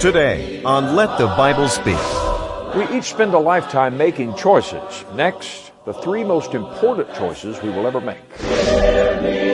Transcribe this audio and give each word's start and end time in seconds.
Today 0.00 0.62
on 0.62 0.96
Let 0.96 1.18
the 1.18 1.26
Bible 1.26 1.68
Speak. 1.68 1.98
We 2.74 2.88
each 2.96 3.04
spend 3.04 3.34
a 3.34 3.38
lifetime 3.38 3.98
making 3.98 4.34
choices. 4.34 5.04
Next, 5.12 5.72
the 5.84 5.92
three 5.92 6.24
most 6.24 6.54
important 6.54 7.14
choices 7.16 7.60
we 7.62 7.68
will 7.68 7.86
ever 7.86 8.00
make. 8.00 9.49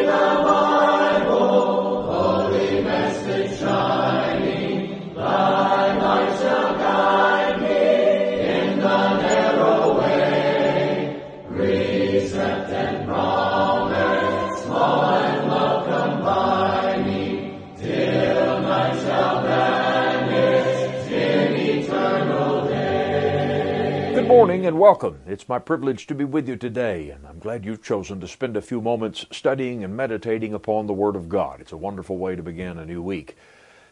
Morning 24.46 24.66
and 24.66 24.78
welcome. 24.78 25.18
It's 25.26 25.48
my 25.48 25.58
privilege 25.58 26.06
to 26.06 26.14
be 26.14 26.22
with 26.22 26.48
you 26.48 26.54
today, 26.54 27.10
and 27.10 27.26
I'm 27.26 27.40
glad 27.40 27.64
you've 27.64 27.82
chosen 27.82 28.20
to 28.20 28.28
spend 28.28 28.56
a 28.56 28.62
few 28.62 28.80
moments 28.80 29.26
studying 29.32 29.82
and 29.82 29.96
meditating 29.96 30.54
upon 30.54 30.86
the 30.86 30.92
Word 30.92 31.16
of 31.16 31.28
God. 31.28 31.60
It's 31.60 31.72
a 31.72 31.76
wonderful 31.76 32.16
way 32.16 32.36
to 32.36 32.44
begin 32.44 32.78
a 32.78 32.86
new 32.86 33.02
week. 33.02 33.36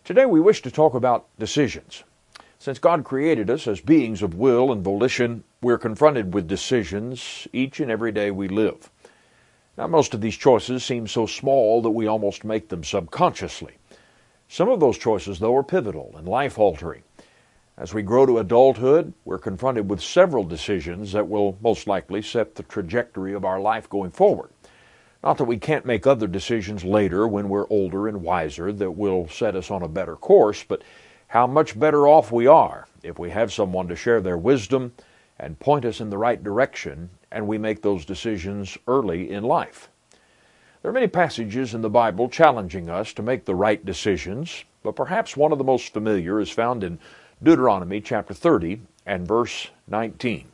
Today 0.05 0.27
we 0.27 0.39
wish 0.39 0.63
to 0.63 0.71
talk 0.71 0.95
about 0.95 1.27
decisions. 1.41 2.05
Since 2.61 2.79
God 2.79 3.03
created 3.03 3.51
us 3.51 3.67
as 3.67 3.81
beings 3.81 4.23
of 4.23 4.37
will 4.37 4.71
and 4.71 4.85
volition, 4.85 5.43
we're 5.61 5.77
confronted 5.77 6.33
with 6.33 6.47
decisions 6.47 7.49
each 7.53 7.81
and 7.81 7.91
every 7.91 8.13
day 8.13 8.31
we 8.31 8.47
live. 8.47 8.89
Now, 9.77 9.89
most 9.89 10.15
of 10.15 10.21
these 10.21 10.37
choices 10.37 10.85
seem 10.85 11.09
so 11.09 11.27
small 11.27 11.83
that 11.83 11.91
we 11.91 12.07
almost 12.07 12.45
make 12.45 12.69
them 12.69 12.85
subconsciously. 12.85 13.73
Some 14.49 14.69
of 14.69 14.79
those 14.79 14.99
choices, 14.99 15.41
though, 15.41 15.57
are 15.57 15.65
pivotal 15.65 16.15
and 16.17 16.29
life 16.29 16.61
altering. 16.61 17.03
As 17.77 17.93
we 17.93 18.03
grow 18.03 18.25
to 18.25 18.39
adulthood, 18.39 19.15
we're 19.25 19.39
confronted 19.39 19.91
with 19.91 20.01
several 20.01 20.45
decisions 20.45 21.11
that 21.11 21.29
will 21.29 21.59
most 21.61 21.89
likely 21.89 22.23
set 22.23 22.55
the 22.55 22.63
trajectory 22.63 23.35
of 23.35 23.45
our 23.45 23.59
life 23.59 23.89
going 23.89 24.13
forward. 24.13 24.51
Not 25.25 25.39
that 25.39 25.45
we 25.45 25.59
can't 25.59 25.85
make 25.85 26.07
other 26.07 26.29
decisions 26.29 26.85
later 26.85 27.27
when 27.27 27.49
we're 27.49 27.69
older 27.71 28.07
and 28.07 28.23
wiser 28.23 28.73
that 28.73 28.93
will 28.93 29.27
set 29.27 29.57
us 29.57 29.73
on 29.73 29.83
a 29.83 29.89
better 29.89 30.15
course, 30.15 30.63
but 30.63 30.83
how 31.27 31.49
much 31.49 31.77
better 31.77 32.07
off 32.07 32.31
we 32.31 32.47
are 32.47 32.87
if 33.03 33.19
we 33.19 33.31
have 33.31 33.53
someone 33.53 33.89
to 33.89 33.97
share 33.97 34.21
their 34.21 34.39
wisdom 34.39 34.93
and 35.41 35.59
point 35.59 35.85
us 35.85 36.01
in 36.01 36.11
the 36.11 36.19
right 36.19 36.45
direction 36.45 37.11
and 37.33 37.49
we 37.49 37.59
make 37.59 37.83
those 37.83 38.05
decisions 38.05 38.79
early 38.87 39.33
in 39.33 39.43
life. 39.43 39.89
There 40.81 40.91
are 40.91 40.95
many 40.95 41.09
passages 41.09 41.75
in 41.75 41.81
the 41.81 41.91
Bible 41.91 42.29
challenging 42.29 42.89
us 42.89 43.13
to 43.15 43.23
make 43.23 43.47
the 43.47 43.55
right 43.57 43.85
decisions, 43.85 44.65
but 44.85 44.95
perhaps 44.95 45.37
one 45.37 45.51
of 45.51 45.59
the 45.59 45.65
most 45.65 45.93
familiar 45.93 46.39
is 46.39 46.51
found 46.51 46.85
in 46.85 47.01
Deuteronomy 47.45 48.01
chapter 48.01 48.33
30 48.33 48.81
and 49.05 49.29
verse 49.29 49.69
19. 49.89 50.49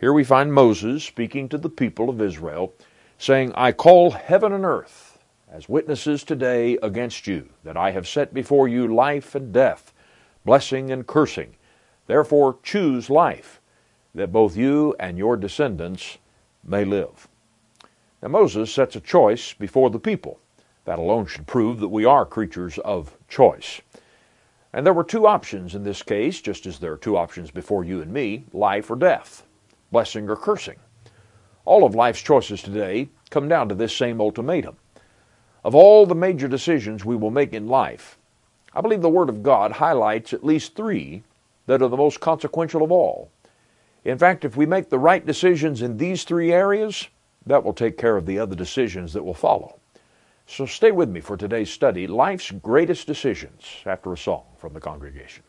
Here 0.00 0.14
we 0.14 0.24
find 0.24 0.50
Moses 0.50 1.04
speaking 1.04 1.46
to 1.50 1.58
the 1.58 1.68
people 1.68 2.08
of 2.08 2.22
Israel, 2.22 2.72
saying, 3.18 3.52
I 3.54 3.72
call 3.72 4.12
heaven 4.12 4.50
and 4.50 4.64
earth 4.64 5.18
as 5.52 5.68
witnesses 5.68 6.24
today 6.24 6.78
against 6.82 7.26
you, 7.26 7.50
that 7.64 7.76
I 7.76 7.90
have 7.90 8.08
set 8.08 8.32
before 8.32 8.66
you 8.66 8.88
life 8.94 9.34
and 9.34 9.52
death, 9.52 9.92
blessing 10.42 10.90
and 10.90 11.06
cursing. 11.06 11.54
Therefore 12.06 12.56
choose 12.62 13.10
life, 13.10 13.60
that 14.14 14.32
both 14.32 14.56
you 14.56 14.96
and 14.98 15.18
your 15.18 15.36
descendants 15.36 16.16
may 16.64 16.86
live. 16.86 17.28
Now 18.22 18.28
Moses 18.28 18.72
sets 18.72 18.96
a 18.96 19.00
choice 19.00 19.52
before 19.52 19.90
the 19.90 19.98
people. 19.98 20.38
That 20.86 20.98
alone 20.98 21.26
should 21.26 21.46
prove 21.46 21.78
that 21.80 21.88
we 21.88 22.06
are 22.06 22.24
creatures 22.24 22.78
of 22.78 23.18
choice. 23.28 23.82
And 24.72 24.86
there 24.86 24.94
were 24.94 25.04
two 25.04 25.26
options 25.26 25.74
in 25.74 25.82
this 25.82 26.02
case, 26.02 26.40
just 26.40 26.64
as 26.66 26.78
there 26.78 26.92
are 26.92 26.98
two 26.98 27.16
options 27.16 27.50
before 27.50 27.84
you 27.84 28.00
and 28.00 28.12
me 28.12 28.44
life 28.52 28.90
or 28.90 28.96
death, 28.96 29.46
blessing 29.90 30.28
or 30.30 30.36
cursing. 30.36 30.78
All 31.64 31.84
of 31.84 31.94
life's 31.94 32.22
choices 32.22 32.62
today 32.62 33.08
come 33.30 33.48
down 33.48 33.68
to 33.68 33.74
this 33.74 33.94
same 33.94 34.20
ultimatum. 34.20 34.76
Of 35.64 35.74
all 35.74 36.06
the 36.06 36.14
major 36.14 36.48
decisions 36.48 37.04
we 37.04 37.16
will 37.16 37.30
make 37.30 37.52
in 37.52 37.68
life, 37.68 38.18
I 38.74 38.80
believe 38.80 39.02
the 39.02 39.10
Word 39.10 39.28
of 39.28 39.42
God 39.42 39.72
highlights 39.72 40.32
at 40.32 40.44
least 40.44 40.74
three 40.74 41.22
that 41.66 41.82
are 41.82 41.88
the 41.88 41.96
most 41.96 42.20
consequential 42.20 42.82
of 42.82 42.90
all. 42.90 43.30
In 44.04 44.18
fact, 44.18 44.44
if 44.44 44.56
we 44.56 44.66
make 44.66 44.88
the 44.88 44.98
right 44.98 45.24
decisions 45.24 45.82
in 45.82 45.98
these 45.98 46.24
three 46.24 46.52
areas, 46.52 47.08
that 47.46 47.62
will 47.62 47.74
take 47.74 47.98
care 47.98 48.16
of 48.16 48.26
the 48.26 48.38
other 48.38 48.56
decisions 48.56 49.12
that 49.12 49.22
will 49.22 49.34
follow. 49.34 49.78
So 50.52 50.66
stay 50.66 50.92
with 50.92 51.08
me 51.08 51.22
for 51.22 51.38
today's 51.38 51.70
study 51.70 52.06
Life's 52.06 52.50
Greatest 52.50 53.06
Decisions 53.06 53.64
after 53.86 54.12
a 54.12 54.18
song 54.18 54.44
from 54.58 54.74
the 54.74 54.80
congregation. 54.80 55.44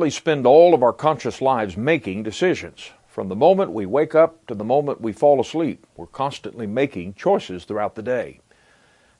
Literally 0.00 0.16
spend 0.16 0.46
all 0.46 0.72
of 0.72 0.82
our 0.82 0.94
conscious 0.94 1.42
lives 1.42 1.76
making 1.76 2.22
decisions. 2.22 2.90
From 3.06 3.28
the 3.28 3.36
moment 3.36 3.72
we 3.72 3.84
wake 3.84 4.14
up 4.14 4.46
to 4.46 4.54
the 4.54 4.64
moment 4.64 5.02
we 5.02 5.12
fall 5.12 5.42
asleep, 5.42 5.86
we're 5.94 6.06
constantly 6.06 6.66
making 6.66 7.12
choices 7.12 7.64
throughout 7.64 7.96
the 7.96 8.02
day. 8.02 8.40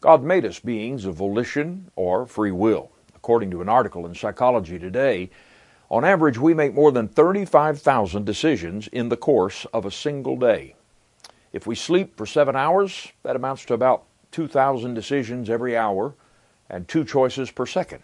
God 0.00 0.22
made 0.22 0.46
us 0.46 0.58
beings 0.58 1.04
of 1.04 1.16
volition 1.16 1.90
or 1.96 2.24
free 2.24 2.50
will. 2.50 2.90
According 3.14 3.50
to 3.50 3.60
an 3.60 3.68
article 3.68 4.06
in 4.06 4.14
Psychology 4.14 4.78
Today, 4.78 5.28
on 5.90 6.02
average, 6.02 6.38
we 6.38 6.54
make 6.54 6.72
more 6.72 6.92
than 6.92 7.08
35,000 7.08 8.24
decisions 8.24 8.88
in 8.88 9.10
the 9.10 9.18
course 9.18 9.66
of 9.74 9.84
a 9.84 9.90
single 9.90 10.38
day. 10.38 10.76
If 11.52 11.66
we 11.66 11.74
sleep 11.74 12.16
for 12.16 12.24
seven 12.24 12.56
hours, 12.56 13.12
that 13.22 13.36
amounts 13.36 13.66
to 13.66 13.74
about 13.74 14.04
2,000 14.30 14.94
decisions 14.94 15.50
every 15.50 15.76
hour 15.76 16.14
and 16.70 16.88
two 16.88 17.04
choices 17.04 17.50
per 17.50 17.66
second. 17.66 18.02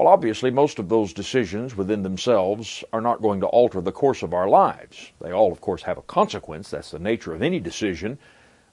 Well, 0.00 0.08
obviously, 0.08 0.50
most 0.50 0.78
of 0.78 0.88
those 0.88 1.12
decisions 1.12 1.76
within 1.76 2.02
themselves 2.02 2.82
are 2.90 3.02
not 3.02 3.20
going 3.20 3.38
to 3.40 3.46
alter 3.48 3.82
the 3.82 3.92
course 3.92 4.22
of 4.22 4.32
our 4.32 4.48
lives. 4.48 5.12
They 5.20 5.30
all, 5.30 5.52
of 5.52 5.60
course, 5.60 5.82
have 5.82 5.98
a 5.98 6.02
consequence. 6.02 6.70
That's 6.70 6.92
the 6.92 6.98
nature 6.98 7.34
of 7.34 7.42
any 7.42 7.60
decision. 7.60 8.18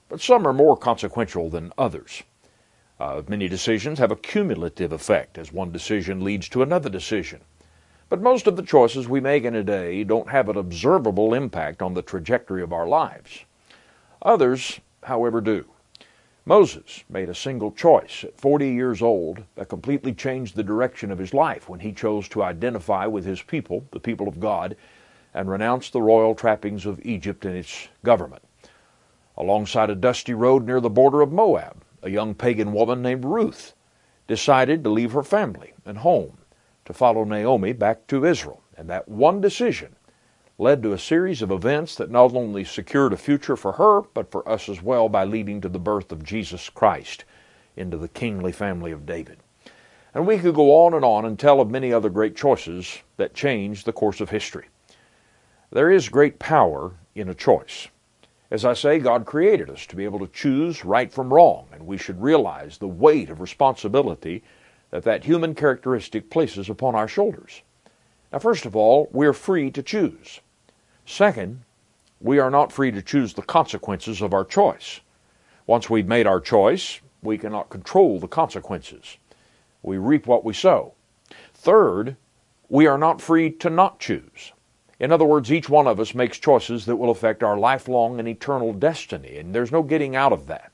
But 0.08 0.22
some 0.22 0.46
are 0.48 0.54
more 0.54 0.74
consequential 0.74 1.50
than 1.50 1.70
others. 1.76 2.22
Uh, 2.98 3.20
many 3.28 3.46
decisions 3.46 3.98
have 3.98 4.10
a 4.10 4.16
cumulative 4.16 4.90
effect 4.90 5.36
as 5.36 5.52
one 5.52 5.70
decision 5.70 6.24
leads 6.24 6.48
to 6.48 6.62
another 6.62 6.88
decision. 6.88 7.42
But 8.08 8.22
most 8.22 8.46
of 8.46 8.56
the 8.56 8.62
choices 8.62 9.06
we 9.06 9.20
make 9.20 9.44
in 9.44 9.54
a 9.54 9.62
day 9.62 10.04
don't 10.04 10.30
have 10.30 10.48
an 10.48 10.56
observable 10.56 11.34
impact 11.34 11.82
on 11.82 11.92
the 11.92 12.00
trajectory 12.00 12.62
of 12.62 12.72
our 12.72 12.88
lives. 12.88 13.44
Others, 14.22 14.80
however, 15.02 15.42
do. 15.42 15.66
Moses 16.48 17.04
made 17.10 17.28
a 17.28 17.34
single 17.34 17.70
choice 17.70 18.24
at 18.24 18.40
40 18.40 18.70
years 18.70 19.02
old 19.02 19.44
that 19.54 19.68
completely 19.68 20.14
changed 20.14 20.56
the 20.56 20.62
direction 20.62 21.10
of 21.10 21.18
his 21.18 21.34
life 21.34 21.68
when 21.68 21.80
he 21.80 21.92
chose 21.92 22.26
to 22.30 22.42
identify 22.42 23.04
with 23.04 23.26
his 23.26 23.42
people, 23.42 23.84
the 23.90 24.00
people 24.00 24.26
of 24.26 24.40
God, 24.40 24.74
and 25.34 25.50
renounce 25.50 25.90
the 25.90 26.00
royal 26.00 26.34
trappings 26.34 26.86
of 26.86 27.04
Egypt 27.04 27.44
and 27.44 27.54
its 27.54 27.88
government. 28.02 28.42
Alongside 29.36 29.90
a 29.90 29.94
dusty 29.94 30.32
road 30.32 30.64
near 30.64 30.80
the 30.80 30.88
border 30.88 31.20
of 31.20 31.30
Moab, 31.30 31.84
a 32.02 32.08
young 32.08 32.34
pagan 32.34 32.72
woman 32.72 33.02
named 33.02 33.26
Ruth 33.26 33.74
decided 34.26 34.82
to 34.84 34.90
leave 34.90 35.12
her 35.12 35.22
family 35.22 35.74
and 35.84 35.98
home 35.98 36.38
to 36.86 36.94
follow 36.94 37.24
Naomi 37.24 37.74
back 37.74 38.06
to 38.06 38.24
Israel. 38.24 38.62
And 38.74 38.88
that 38.88 39.06
one 39.06 39.42
decision 39.42 39.96
led 40.60 40.82
to 40.82 40.92
a 40.92 40.98
series 40.98 41.40
of 41.40 41.52
events 41.52 41.94
that 41.94 42.10
not 42.10 42.34
only 42.34 42.64
secured 42.64 43.12
a 43.12 43.16
future 43.16 43.56
for 43.56 43.72
her, 43.72 44.02
but 44.12 44.30
for 44.30 44.46
us 44.48 44.68
as 44.68 44.82
well 44.82 45.08
by 45.08 45.24
leading 45.24 45.60
to 45.60 45.68
the 45.68 45.78
birth 45.78 46.10
of 46.10 46.24
Jesus 46.24 46.68
Christ 46.68 47.24
into 47.76 47.96
the 47.96 48.08
kingly 48.08 48.50
family 48.50 48.90
of 48.90 49.06
David. 49.06 49.38
And 50.12 50.26
we 50.26 50.38
could 50.38 50.56
go 50.56 50.84
on 50.84 50.94
and 50.94 51.04
on 51.04 51.24
and 51.24 51.38
tell 51.38 51.60
of 51.60 51.70
many 51.70 51.92
other 51.92 52.10
great 52.10 52.34
choices 52.34 52.98
that 53.18 53.34
changed 53.34 53.86
the 53.86 53.92
course 53.92 54.20
of 54.20 54.30
history. 54.30 54.66
There 55.70 55.92
is 55.92 56.08
great 56.08 56.40
power 56.40 56.92
in 57.14 57.28
a 57.28 57.34
choice. 57.34 57.86
As 58.50 58.64
I 58.64 58.72
say, 58.72 58.98
God 58.98 59.26
created 59.26 59.70
us 59.70 59.86
to 59.86 59.96
be 59.96 60.04
able 60.04 60.18
to 60.20 60.32
choose 60.32 60.84
right 60.84 61.12
from 61.12 61.32
wrong, 61.32 61.68
and 61.72 61.86
we 61.86 61.98
should 61.98 62.20
realize 62.20 62.78
the 62.78 62.88
weight 62.88 63.30
of 63.30 63.40
responsibility 63.40 64.42
that 64.90 65.04
that 65.04 65.24
human 65.24 65.54
characteristic 65.54 66.30
places 66.30 66.68
upon 66.68 66.96
our 66.96 67.06
shoulders. 67.06 67.62
Now, 68.32 68.38
first 68.40 68.66
of 68.66 68.74
all, 68.74 69.08
we're 69.12 69.34
free 69.34 69.70
to 69.70 69.82
choose. 69.82 70.40
Second, 71.08 71.62
we 72.20 72.38
are 72.38 72.50
not 72.50 72.70
free 72.70 72.90
to 72.90 73.00
choose 73.00 73.32
the 73.32 73.40
consequences 73.40 74.20
of 74.20 74.34
our 74.34 74.44
choice. 74.44 75.00
Once 75.66 75.88
we've 75.88 76.06
made 76.06 76.26
our 76.26 76.38
choice, 76.38 77.00
we 77.22 77.38
cannot 77.38 77.70
control 77.70 78.20
the 78.20 78.28
consequences. 78.28 79.16
We 79.82 79.96
reap 79.96 80.26
what 80.26 80.44
we 80.44 80.52
sow. 80.52 80.92
Third, 81.54 82.16
we 82.68 82.86
are 82.86 82.98
not 82.98 83.22
free 83.22 83.50
to 83.52 83.70
not 83.70 83.98
choose. 83.98 84.52
In 85.00 85.10
other 85.10 85.24
words, 85.24 85.50
each 85.50 85.70
one 85.70 85.86
of 85.86 85.98
us 85.98 86.14
makes 86.14 86.38
choices 86.38 86.84
that 86.84 86.96
will 86.96 87.10
affect 87.10 87.42
our 87.42 87.56
lifelong 87.56 88.18
and 88.18 88.28
eternal 88.28 88.74
destiny, 88.74 89.38
and 89.38 89.54
there's 89.54 89.72
no 89.72 89.82
getting 89.82 90.14
out 90.14 90.34
of 90.34 90.46
that. 90.48 90.72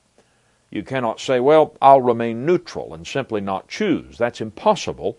You 0.69 0.83
cannot 0.83 1.21
say, 1.21 1.39
well, 1.39 1.77
I'll 1.81 2.01
remain 2.01 2.45
neutral 2.45 2.93
and 2.93 3.07
simply 3.07 3.39
not 3.39 3.69
choose. 3.69 4.17
That's 4.17 4.41
impossible 4.41 5.17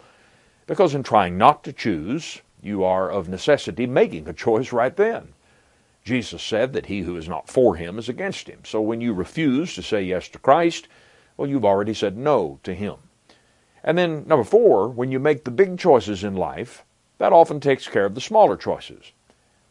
because 0.66 0.94
in 0.94 1.02
trying 1.02 1.38
not 1.38 1.64
to 1.64 1.72
choose, 1.72 2.42
you 2.66 2.84
are 2.84 3.10
of 3.10 3.28
necessity 3.28 3.86
making 3.86 4.28
a 4.28 4.32
choice 4.32 4.72
right 4.72 4.96
then. 4.96 5.32
Jesus 6.04 6.42
said 6.42 6.72
that 6.72 6.86
he 6.86 7.00
who 7.00 7.16
is 7.16 7.28
not 7.28 7.48
for 7.48 7.76
him 7.76 7.98
is 7.98 8.08
against 8.08 8.48
him. 8.48 8.60
So 8.64 8.80
when 8.80 9.00
you 9.00 9.12
refuse 9.12 9.74
to 9.74 9.82
say 9.82 10.02
yes 10.02 10.28
to 10.28 10.38
Christ, 10.38 10.88
well, 11.36 11.48
you've 11.48 11.64
already 11.64 11.94
said 11.94 12.16
no 12.16 12.60
to 12.62 12.74
him. 12.74 12.96
And 13.82 13.96
then, 13.96 14.24
number 14.26 14.44
four, 14.44 14.88
when 14.88 15.10
you 15.10 15.18
make 15.18 15.44
the 15.44 15.50
big 15.50 15.78
choices 15.78 16.24
in 16.24 16.34
life, 16.34 16.84
that 17.18 17.32
often 17.32 17.60
takes 17.60 17.88
care 17.88 18.04
of 18.04 18.14
the 18.14 18.20
smaller 18.20 18.56
choices. 18.56 19.12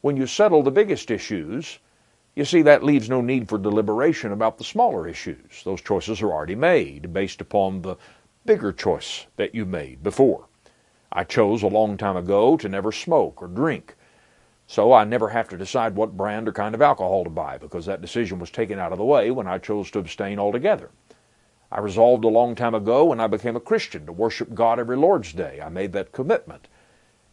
When 0.02 0.18
you 0.18 0.28
settle 0.28 0.64
the 0.64 0.72
biggest 0.72 1.12
issues, 1.12 1.80
you 2.36 2.46
see 2.46 2.62
that 2.64 2.84
leaves 2.84 3.10
no 3.10 3.22
need 3.22 3.48
for 3.48 3.58
deliberation 3.58 4.32
about 4.32 4.58
the 4.58 4.64
smaller 4.64 5.08
issues. 5.08 5.64
Those 5.64 5.82
choices 5.82 6.22
are 6.22 6.32
already 6.32 6.56
made 6.56 7.14
based 7.14 7.42
upon 7.42 7.82
the 7.82 7.96
bigger 8.46 8.72
choice 8.72 9.26
that 9.38 9.56
you 9.56 9.66
made 9.66 10.04
before. 10.04 10.46
I 11.18 11.24
chose 11.24 11.64
a 11.64 11.68
long 11.68 11.96
time 11.96 12.18
ago 12.18 12.58
to 12.58 12.68
never 12.68 12.92
smoke 12.92 13.42
or 13.42 13.48
drink. 13.48 13.96
So 14.68 14.92
I 14.92 15.06
never 15.06 15.30
have 15.30 15.48
to 15.48 15.58
decide 15.58 15.96
what 15.96 16.18
brand 16.18 16.50
or 16.50 16.52
kind 16.52 16.76
of 16.76 16.82
alcohol 16.82 17.24
to 17.24 17.30
buy 17.30 17.58
because 17.58 17.86
that 17.86 18.02
decision 18.02 18.38
was 18.38 18.52
taken 18.52 18.80
out 18.80 18.92
of 18.92 18.98
the 18.98 19.06
way 19.06 19.32
when 19.32 19.48
I 19.48 19.58
chose 19.58 19.90
to 19.92 20.00
abstain 20.00 20.40
altogether. 20.40 20.90
I 21.72 21.80
resolved 21.80 22.26
a 22.26 22.28
long 22.28 22.54
time 22.54 22.76
ago 22.76 23.06
when 23.06 23.22
I 23.22 23.28
became 23.28 23.56
a 23.56 23.62
Christian 23.62 24.06
to 24.08 24.12
worship 24.12 24.54
God 24.54 24.78
every 24.78 24.98
Lord's 24.98 25.32
Day. 25.32 25.62
I 25.64 25.70
made 25.70 25.94
that 25.94 26.12
commitment. 26.12 26.68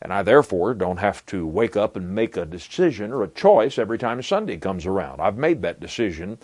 And 0.01 0.13
I 0.13 0.23
therefore 0.23 0.75
don't 0.75 0.99
have 0.99 1.27
to 1.27 1.45
wake 1.45 1.77
up 1.77 1.97
and 1.97 2.15
make 2.15 2.37
a 2.37 2.47
decision 2.47 3.13
or 3.13 3.25
a 3.25 3.29
choice 3.29 3.79
every 3.79 3.99
time 3.99 4.23
Sunday 4.23 4.59
comes 4.59 4.87
around. 4.87 5.21
I've 5.21 5.37
made 5.37 5.61
that 5.63 5.81
decision 5.81 6.39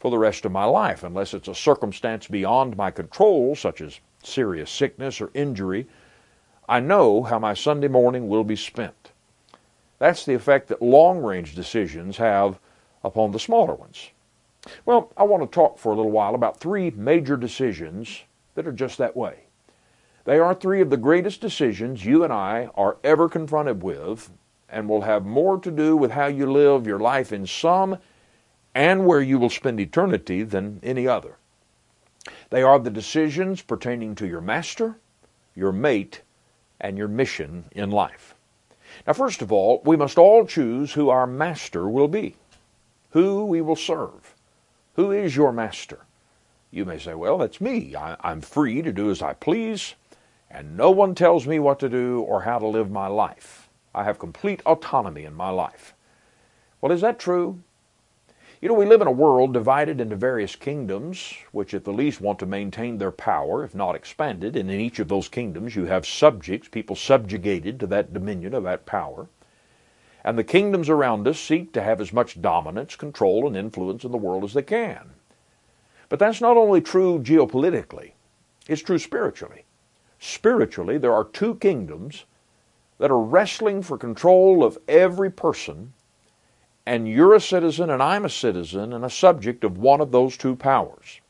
for 0.00 0.10
the 0.10 0.18
rest 0.18 0.46
of 0.46 0.52
my 0.52 0.64
life, 0.64 1.02
unless 1.04 1.34
it's 1.34 1.48
a 1.48 1.54
circumstance 1.54 2.28
beyond 2.28 2.78
my 2.78 2.90
control, 2.90 3.54
such 3.54 3.82
as 3.82 4.00
serious 4.22 4.70
sickness 4.70 5.20
or 5.20 5.30
injury 5.34 5.86
I 6.68 6.80
know 6.80 7.22
how 7.22 7.38
my 7.38 7.54
Sunday 7.54 7.88
morning 7.88 8.28
will 8.28 8.44
be 8.44 8.56
spent. 8.56 9.12
That's 9.98 10.24
the 10.24 10.34
effect 10.34 10.68
that 10.68 10.82
long 10.82 11.22
range 11.22 11.54
decisions 11.54 12.18
have 12.18 12.60
upon 13.02 13.32
the 13.32 13.38
smaller 13.38 13.74
ones. 13.74 14.10
Well, 14.84 15.10
I 15.16 15.22
want 15.22 15.42
to 15.42 15.54
talk 15.54 15.78
for 15.78 15.92
a 15.92 15.96
little 15.96 16.10
while 16.10 16.34
about 16.34 16.60
three 16.60 16.90
major 16.90 17.36
decisions 17.36 18.24
that 18.54 18.66
are 18.66 18.72
just 18.72 18.98
that 18.98 19.16
way. 19.16 19.44
They 20.24 20.38
are 20.38 20.54
three 20.54 20.82
of 20.82 20.90
the 20.90 20.98
greatest 20.98 21.40
decisions 21.40 22.04
you 22.04 22.22
and 22.22 22.32
I 22.32 22.68
are 22.74 22.98
ever 23.02 23.30
confronted 23.30 23.82
with 23.82 24.30
and 24.68 24.88
will 24.88 25.02
have 25.02 25.24
more 25.24 25.58
to 25.58 25.70
do 25.70 25.96
with 25.96 26.10
how 26.10 26.26
you 26.26 26.50
live 26.52 26.86
your 26.86 26.98
life 26.98 27.32
in 27.32 27.46
some 27.46 27.96
and 28.74 29.06
where 29.06 29.22
you 29.22 29.38
will 29.38 29.48
spend 29.48 29.80
eternity 29.80 30.42
than 30.42 30.80
any 30.82 31.08
other. 31.08 31.38
They 32.50 32.62
are 32.62 32.78
the 32.78 32.90
decisions 32.90 33.62
pertaining 33.62 34.14
to 34.16 34.26
your 34.26 34.42
master, 34.42 34.98
your 35.54 35.72
mate, 35.72 36.20
and 36.80 36.96
your 36.96 37.08
mission 37.08 37.64
in 37.72 37.90
life. 37.90 38.34
Now, 39.06 39.12
first 39.12 39.42
of 39.42 39.52
all, 39.52 39.82
we 39.84 39.96
must 39.96 40.18
all 40.18 40.46
choose 40.46 40.92
who 40.92 41.08
our 41.08 41.26
master 41.26 41.88
will 41.88 42.08
be, 42.08 42.36
who 43.10 43.44
we 43.44 43.60
will 43.60 43.76
serve. 43.76 44.34
Who 44.94 45.12
is 45.12 45.36
your 45.36 45.52
master? 45.52 46.00
You 46.70 46.84
may 46.84 46.98
say, 46.98 47.14
well, 47.14 47.38
that's 47.38 47.60
me. 47.60 47.94
I, 47.94 48.16
am 48.30 48.40
free 48.40 48.82
to 48.82 48.92
do 48.92 49.10
as 49.10 49.22
I 49.22 49.32
please, 49.32 49.94
and 50.50 50.76
no 50.76 50.90
one 50.90 51.14
tells 51.14 51.46
me 51.46 51.58
what 51.58 51.78
to 51.80 51.88
do 51.88 52.20
or 52.20 52.42
how 52.42 52.58
to 52.58 52.66
live 52.66 52.90
my 52.90 53.06
life. 53.06 53.68
I 53.94 54.04
have 54.04 54.18
complete 54.18 54.62
autonomy 54.66 55.24
in 55.24 55.34
my 55.34 55.50
life. 55.50 55.94
Well, 56.80 56.92
is 56.92 57.00
that 57.00 57.18
true? 57.18 57.60
You 58.60 58.68
know, 58.68 58.74
we 58.74 58.86
live 58.86 59.00
in 59.00 59.06
a 59.06 59.12
world 59.12 59.52
divided 59.52 60.00
into 60.00 60.16
various 60.16 60.56
kingdoms, 60.56 61.32
which 61.52 61.74
at 61.74 61.84
the 61.84 61.92
least 61.92 62.20
want 62.20 62.40
to 62.40 62.46
maintain 62.46 62.98
their 62.98 63.12
power, 63.12 63.62
if 63.62 63.72
not 63.72 63.94
expanded. 63.94 64.56
And 64.56 64.68
in 64.68 64.80
each 64.80 64.98
of 64.98 65.06
those 65.06 65.28
kingdoms, 65.28 65.76
you 65.76 65.84
have 65.84 66.04
subjects, 66.04 66.66
people 66.66 66.96
subjugated 66.96 67.78
to 67.78 67.86
that 67.86 68.12
dominion 68.12 68.54
of 68.54 68.64
that 68.64 68.84
power. 68.84 69.28
And 70.24 70.36
the 70.36 70.42
kingdoms 70.42 70.88
around 70.88 71.28
us 71.28 71.38
seek 71.38 71.72
to 71.72 71.82
have 71.82 72.00
as 72.00 72.12
much 72.12 72.42
dominance, 72.42 72.96
control, 72.96 73.46
and 73.46 73.56
influence 73.56 74.02
in 74.02 74.10
the 74.10 74.18
world 74.18 74.42
as 74.42 74.54
they 74.54 74.62
can. 74.62 75.10
But 76.08 76.18
that's 76.18 76.40
not 76.40 76.56
only 76.56 76.80
true 76.80 77.20
geopolitically, 77.20 78.12
it's 78.66 78.82
true 78.82 78.98
spiritually. 78.98 79.66
Spiritually, 80.18 80.98
there 80.98 81.14
are 81.14 81.24
two 81.24 81.54
kingdoms 81.54 82.24
that 82.98 83.12
are 83.12 83.20
wrestling 83.20 83.82
for 83.82 83.96
control 83.96 84.64
of 84.64 84.78
every 84.88 85.30
person 85.30 85.92
and 86.88 87.06
you're 87.06 87.34
a 87.34 87.40
citizen 87.40 87.90
and 87.90 88.02
I'm 88.02 88.24
a 88.24 88.30
citizen 88.30 88.94
and 88.94 89.04
a 89.04 89.10
subject 89.10 89.62
of 89.62 89.76
one 89.76 90.00
of 90.00 90.10
those 90.10 90.38
two 90.38 90.56
powers. 90.56 91.20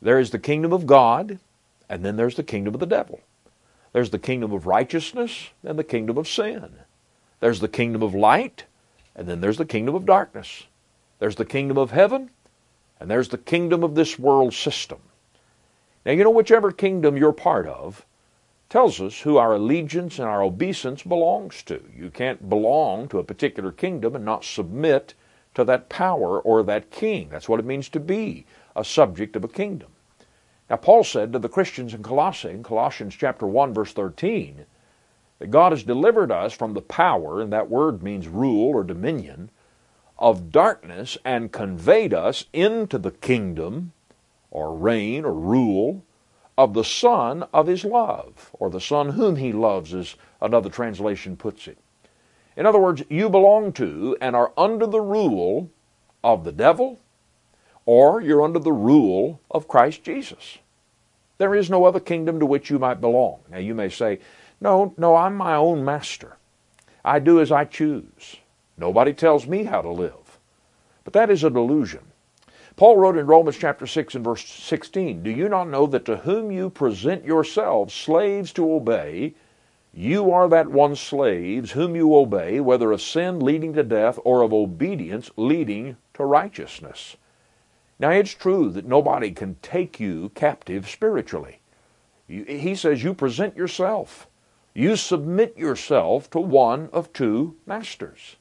There 0.00 0.18
is 0.18 0.30
the 0.30 0.38
kingdom 0.38 0.72
of 0.72 0.86
God, 0.86 1.38
and 1.90 2.02
then 2.02 2.16
there's 2.16 2.36
the 2.36 2.42
kingdom 2.42 2.72
of 2.72 2.80
the 2.80 2.86
devil. 2.86 3.20
There's 3.92 4.08
the 4.08 4.18
kingdom 4.18 4.50
of 4.50 4.66
righteousness 4.66 5.50
and 5.62 5.78
the 5.78 5.84
kingdom 5.84 6.16
of 6.16 6.26
sin. 6.26 6.70
There's 7.40 7.60
the 7.60 7.68
kingdom 7.68 8.02
of 8.02 8.14
light, 8.14 8.64
and 9.14 9.28
then 9.28 9.42
there's 9.42 9.58
the 9.58 9.66
kingdom 9.66 9.94
of 9.94 10.06
darkness. 10.06 10.64
There's 11.18 11.36
the 11.36 11.44
kingdom 11.44 11.76
of 11.76 11.90
heaven, 11.90 12.30
and 12.98 13.10
there's 13.10 13.28
the 13.28 13.36
kingdom 13.36 13.84
of 13.84 13.94
this 13.94 14.18
world 14.18 14.54
system. 14.54 15.00
Now, 16.06 16.12
you 16.12 16.24
know, 16.24 16.30
whichever 16.30 16.72
kingdom 16.72 17.18
you're 17.18 17.32
part 17.32 17.66
of, 17.66 18.06
tells 18.72 19.02
us 19.02 19.20
who 19.20 19.36
our 19.36 19.52
allegiance 19.52 20.18
and 20.18 20.26
our 20.26 20.42
obeisance 20.42 21.02
belongs 21.02 21.62
to. 21.62 21.78
You 21.94 22.08
can't 22.08 22.48
belong 22.48 23.06
to 23.08 23.18
a 23.18 23.22
particular 23.22 23.70
kingdom 23.70 24.16
and 24.16 24.24
not 24.24 24.46
submit 24.46 25.12
to 25.52 25.62
that 25.64 25.90
power 25.90 26.40
or 26.40 26.62
that 26.62 26.90
king. 26.90 27.28
That's 27.28 27.50
what 27.50 27.60
it 27.60 27.66
means 27.66 27.90
to 27.90 28.00
be 28.00 28.46
a 28.74 28.82
subject 28.82 29.36
of 29.36 29.44
a 29.44 29.48
kingdom. 29.48 29.90
Now, 30.70 30.76
Paul 30.76 31.04
said 31.04 31.34
to 31.34 31.38
the 31.38 31.50
Christians 31.50 31.92
in 31.92 32.02
Colossae, 32.02 32.48
in 32.48 32.62
Colossians 32.62 33.14
chapter 33.14 33.46
1, 33.46 33.74
verse 33.74 33.92
13, 33.92 34.64
that 35.38 35.50
God 35.50 35.72
has 35.72 35.82
delivered 35.82 36.32
us 36.32 36.54
from 36.54 36.72
the 36.72 36.80
power, 36.80 37.42
and 37.42 37.52
that 37.52 37.68
word 37.68 38.02
means 38.02 38.26
rule 38.26 38.70
or 38.74 38.84
dominion, 38.84 39.50
of 40.18 40.50
darkness 40.50 41.18
and 41.26 41.52
conveyed 41.52 42.14
us 42.14 42.46
into 42.54 42.96
the 42.96 43.10
kingdom 43.10 43.92
or 44.50 44.74
reign 44.74 45.26
or 45.26 45.34
rule 45.34 46.02
of 46.56 46.74
the 46.74 46.84
Son 46.84 47.44
of 47.52 47.66
His 47.66 47.84
love, 47.84 48.50
or 48.52 48.70
the 48.70 48.80
Son 48.80 49.10
whom 49.10 49.36
He 49.36 49.52
loves, 49.52 49.94
as 49.94 50.16
another 50.40 50.68
translation 50.68 51.36
puts 51.36 51.66
it. 51.66 51.78
In 52.56 52.66
other 52.66 52.78
words, 52.78 53.02
you 53.08 53.30
belong 53.30 53.72
to 53.74 54.16
and 54.20 54.36
are 54.36 54.52
under 54.56 54.86
the 54.86 55.00
rule 55.00 55.70
of 56.22 56.44
the 56.44 56.52
devil, 56.52 57.00
or 57.86 58.20
you're 58.20 58.42
under 58.42 58.58
the 58.58 58.72
rule 58.72 59.40
of 59.50 59.68
Christ 59.68 60.04
Jesus. 60.04 60.58
There 61.38 61.54
is 61.54 61.70
no 61.70 61.84
other 61.84 62.00
kingdom 62.00 62.38
to 62.38 62.46
which 62.46 62.70
you 62.70 62.78
might 62.78 63.00
belong. 63.00 63.40
Now 63.50 63.58
you 63.58 63.74
may 63.74 63.88
say, 63.88 64.20
no, 64.60 64.94
no, 64.96 65.16
I'm 65.16 65.34
my 65.34 65.56
own 65.56 65.84
master. 65.84 66.36
I 67.04 67.18
do 67.18 67.40
as 67.40 67.50
I 67.50 67.64
choose. 67.64 68.36
Nobody 68.76 69.12
tells 69.12 69.46
me 69.46 69.64
how 69.64 69.82
to 69.82 69.90
live. 69.90 70.38
But 71.02 71.14
that 71.14 71.30
is 71.30 71.42
a 71.42 71.50
delusion. 71.50 72.11
Paul 72.76 72.96
wrote 72.96 73.18
in 73.18 73.26
Romans 73.26 73.58
chapter 73.58 73.86
6 73.86 74.14
and 74.14 74.24
verse 74.24 74.44
16, 74.44 75.22
Do 75.22 75.30
you 75.30 75.48
not 75.48 75.68
know 75.68 75.86
that 75.86 76.04
to 76.06 76.16
whom 76.18 76.50
you 76.50 76.70
present 76.70 77.24
yourselves 77.24 77.92
slaves 77.92 78.52
to 78.54 78.72
obey, 78.72 79.34
you 79.92 80.30
are 80.30 80.48
that 80.48 80.68
one 80.68 80.96
slaves 80.96 81.72
whom 81.72 81.94
you 81.94 82.16
obey, 82.16 82.60
whether 82.60 82.90
of 82.92 83.02
sin 83.02 83.40
leading 83.40 83.74
to 83.74 83.82
death 83.82 84.18
or 84.24 84.42
of 84.42 84.54
obedience 84.54 85.30
leading 85.36 85.96
to 86.14 86.24
righteousness? 86.24 87.16
Now 87.98 88.10
it's 88.10 88.34
true 88.34 88.70
that 88.70 88.86
nobody 88.86 89.32
can 89.32 89.56
take 89.60 90.00
you 90.00 90.30
captive 90.30 90.88
spiritually. 90.88 91.60
He 92.26 92.74
says 92.74 93.02
you 93.02 93.12
present 93.12 93.54
yourself. 93.54 94.26
You 94.74 94.96
submit 94.96 95.58
yourself 95.58 96.30
to 96.30 96.40
one 96.40 96.88
of 96.92 97.12
two 97.12 97.56
masters. 97.66 98.36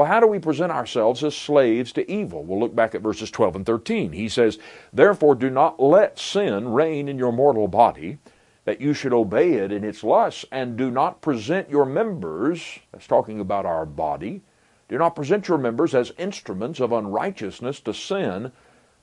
Well, 0.00 0.08
how 0.08 0.18
do 0.20 0.26
we 0.26 0.38
present 0.38 0.72
ourselves 0.72 1.22
as 1.22 1.36
slaves 1.36 1.92
to 1.92 2.10
evil? 2.10 2.42
We'll 2.42 2.58
look 2.58 2.74
back 2.74 2.94
at 2.94 3.02
verses 3.02 3.30
12 3.30 3.56
and 3.56 3.66
13. 3.66 4.12
He 4.12 4.30
says, 4.30 4.58
Therefore 4.94 5.34
do 5.34 5.50
not 5.50 5.78
let 5.78 6.18
sin 6.18 6.72
reign 6.72 7.06
in 7.06 7.18
your 7.18 7.32
mortal 7.32 7.68
body, 7.68 8.16
that 8.64 8.80
you 8.80 8.94
should 8.94 9.12
obey 9.12 9.56
it 9.56 9.70
in 9.70 9.84
its 9.84 10.02
lusts, 10.02 10.46
and 10.50 10.78
do 10.78 10.90
not 10.90 11.20
present 11.20 11.68
your 11.68 11.84
members, 11.84 12.78
that's 12.90 13.06
talking 13.06 13.40
about 13.40 13.66
our 13.66 13.84
body, 13.84 14.40
do 14.88 14.96
not 14.96 15.14
present 15.14 15.48
your 15.48 15.58
members 15.58 15.94
as 15.94 16.14
instruments 16.16 16.80
of 16.80 16.92
unrighteousness 16.92 17.80
to 17.80 17.92
sin, 17.92 18.52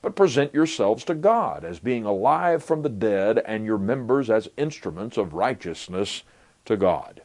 but 0.02 0.16
present 0.16 0.52
yourselves 0.52 1.04
to 1.04 1.14
God 1.14 1.64
as 1.64 1.78
being 1.78 2.06
alive 2.06 2.64
from 2.64 2.82
the 2.82 2.88
dead, 2.88 3.40
and 3.46 3.64
your 3.64 3.78
members 3.78 4.30
as 4.30 4.48
instruments 4.56 5.16
of 5.16 5.32
righteousness 5.32 6.24
to 6.64 6.76
God. 6.76 7.22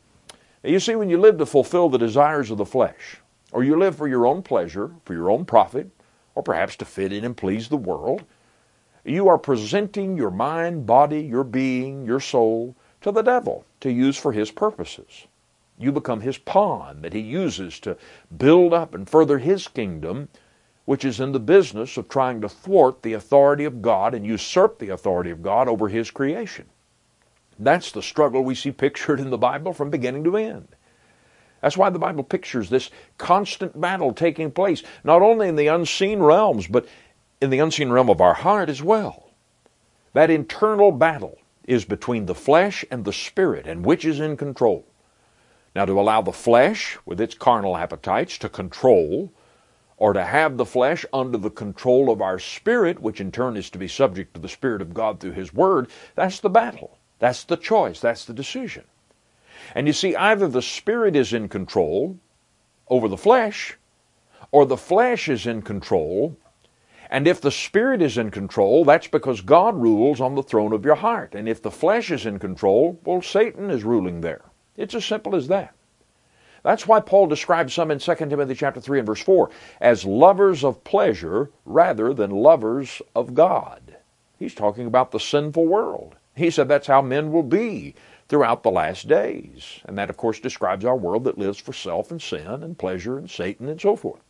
Now, 0.63 0.70
you 0.70 0.80
see, 0.80 0.96
when 0.96 1.10
you 1.10 1.20
live 1.20 1.39
to 1.39 1.48
fulfill 1.48 1.89
the 1.89 1.98
desires 1.98 2.51
of 2.51 2.60
the 2.60 2.65
flesh, 2.65 3.18
or 3.54 3.64
you 3.64 3.78
live 3.78 3.96
for 3.96 4.08
your 4.08 4.26
own 4.26 4.42
pleasure, 4.42 4.92
for 5.06 5.14
your 5.14 5.30
own 5.30 5.46
profit, 5.46 5.90
or 6.36 6.44
perhaps 6.44 6.76
to 6.78 6.86
fit 6.86 7.14
in 7.14 7.24
and 7.24 7.38
please 7.38 7.70
the 7.70 7.78
world, 7.78 8.24
you 9.06 9.28
are 9.28 9.38
presenting 9.38 10.18
your 10.18 10.32
mind, 10.32 10.86
body, 10.86 11.22
your 11.22 11.44
being, 11.44 12.06
your 12.06 12.20
soul 12.20 12.76
to 13.02 13.12
the 13.12 13.22
devil 13.22 13.66
to 13.82 13.92
use 13.92 14.18
for 14.18 14.32
his 14.32 14.50
purposes. 14.50 15.28
You 15.78 15.92
become 15.92 16.22
his 16.22 16.38
pawn 16.38 17.02
that 17.02 17.14
he 17.14 17.20
uses 17.20 17.80
to 17.82 17.98
build 18.36 18.74
up 18.74 18.96
and 18.96 19.10
further 19.10 19.40
his 19.40 19.68
kingdom, 19.68 20.30
which 20.86 21.06
is 21.06 21.20
in 21.20 21.32
the 21.32 21.40
business 21.40 21.98
of 21.98 22.10
trying 22.10 22.42
to 22.42 22.50
thwart 22.50 23.04
the 23.04 23.14
authority 23.14 23.66
of 23.66 23.82
God 23.82 24.14
and 24.14 24.26
usurp 24.26 24.80
the 24.80 24.90
authority 24.90 25.32
of 25.32 25.44
God 25.44 25.68
over 25.68 25.90
his 25.90 26.12
creation. 26.12 26.66
That's 27.60 27.92
the 27.92 28.02
struggle 28.02 28.44
we 28.44 28.56
see 28.56 28.72
pictured 28.72 29.20
in 29.20 29.30
the 29.30 29.38
Bible 29.38 29.74
from 29.74 29.90
beginning 29.90 30.24
to 30.24 30.38
end. 30.38 30.68
That's 31.63 31.77
why 31.77 31.89
the 31.89 31.98
Bible 31.98 32.25
pictures 32.25 32.70
this 32.70 32.91
constant 33.17 33.79
battle 33.79 34.13
taking 34.13 34.51
place, 34.51 34.84
not 35.05 35.22
only 35.22 35.48
in 35.48 35.55
the 35.55 35.67
unseen 35.67 36.20
realms, 36.20 36.67
but 36.67 36.86
in 37.39 37.51
the 37.51 37.60
unseen 37.60 37.89
realm 37.89 38.10
of 38.10 38.20
our 38.20 38.34
heart 38.34 38.67
as 38.67 38.84
well. 38.84 39.29
That 40.12 40.29
internal 40.29 40.91
battle 40.91 41.39
is 41.63 41.86
between 41.86 42.25
the 42.25 42.36
flesh 42.36 42.84
and 42.91 43.05
the 43.05 43.13
spirit, 43.13 43.65
and 43.65 43.86
which 43.86 44.03
is 44.03 44.20
in 44.20 44.36
control. 44.36 44.86
Now, 45.74 45.86
to 45.86 45.98
allow 45.98 46.22
the 46.22 46.34
flesh, 46.34 46.98
with 47.05 47.22
its 47.22 47.34
carnal 47.34 47.77
appetites, 47.77 48.38
to 48.39 48.50
control, 48.50 49.32
or 49.96 50.12
to 50.12 50.25
have 50.25 50.58
the 50.58 50.65
flesh 50.65 51.05
under 51.13 51.38
the 51.38 51.50
control 51.50 52.12
of 52.12 52.22
our 52.22 52.39
spirit, 52.39 53.00
which 53.00 53.22
in 53.22 53.32
turn 53.32 53.55
is 53.55 53.70
to 53.70 53.77
be 53.77 53.88
subject 53.88 54.34
to 54.34 54.41
the 54.41 54.50
Spirit 54.50 54.82
of 54.82 54.93
God 54.93 55.22
through 55.22 55.32
His 55.32 55.53
Word, 55.53 55.89
that's 56.15 56.41
the 56.41 56.50
battle. 56.50 56.98
That's 57.20 57.46
the 57.46 57.55
choice. 57.55 58.01
That's 58.01 58.25
the 58.25 58.34
decision. 58.34 58.84
And 59.75 59.88
you 59.88 59.93
see, 59.93 60.15
either 60.15 60.48
the 60.48 60.62
Spirit 60.62 61.15
is 61.15 61.34
in 61.34 61.50
control 61.50 62.17
over 62.88 63.08
the 63.08 63.17
flesh, 63.17 63.77
or 64.51 64.65
the 64.65 64.77
flesh 64.77 65.27
is 65.29 65.48
in 65.48 65.62
control. 65.62 66.38
And 67.10 67.27
if 67.27 67.41
the 67.41 67.51
Spirit 67.51 68.01
is 68.01 68.17
in 68.17 68.32
control, 68.32 68.86
that's 68.86 69.08
because 69.08 69.41
God 69.41 69.75
rules 69.75 70.22
on 70.22 70.36
the 70.36 70.43
throne 70.43 70.74
of 70.74 70.86
your 70.86 70.96
heart. 70.96 71.36
And 71.36 71.48
if 71.48 71.62
the 71.62 71.72
flesh 71.72 72.12
is 72.12 72.25
in 72.25 72.39
control, 72.39 73.00
well, 73.03 73.22
Satan 73.22 73.70
is 73.70 73.84
ruling 73.84 74.22
there. 74.22 74.41
It's 74.77 74.96
as 74.96 75.05
simple 75.05 75.36
as 75.36 75.48
that. 75.48 75.75
That's 76.63 76.88
why 76.88 77.01
Paul 77.01 77.27
describes 77.27 77.74
some 77.74 77.91
in 77.91 78.00
2 78.00 78.15
Timothy 78.15 78.55
chapter 78.55 78.79
3 78.79 79.00
and 79.00 79.05
verse 79.05 79.22
4 79.22 79.50
as 79.82 80.05
lovers 80.05 80.63
of 80.63 80.84
pleasure 80.84 81.51
rather 81.65 82.13
than 82.13 82.32
lovers 82.32 83.01
of 83.15 83.34
God. 83.34 83.98
He's 84.39 84.55
talking 84.55 84.88
about 84.88 85.12
the 85.12 85.20
sinful 85.20 85.65
world. 85.65 86.15
He 86.36 86.50
said 86.50 86.67
that's 86.67 86.88
how 86.88 87.01
men 87.01 87.32
will 87.32 87.43
be 87.43 87.96
throughout 88.30 88.63
the 88.63 88.72
last 88.72 89.08
days. 89.08 89.80
And 89.86 89.98
that, 89.98 90.10
of 90.10 90.18
course, 90.18 90.39
describes 90.39 90.86
our 90.86 90.96
world 90.96 91.24
that 91.25 91.38
lives 91.38 91.58
for 91.58 91.74
self 91.74 92.12
and 92.12 92.22
sin 92.22 92.63
and 92.63 92.77
pleasure 92.77 93.18
and 93.18 93.30
Satan 93.30 93.70
and 93.70 93.80
so 93.80 93.96
forth. 93.96 94.22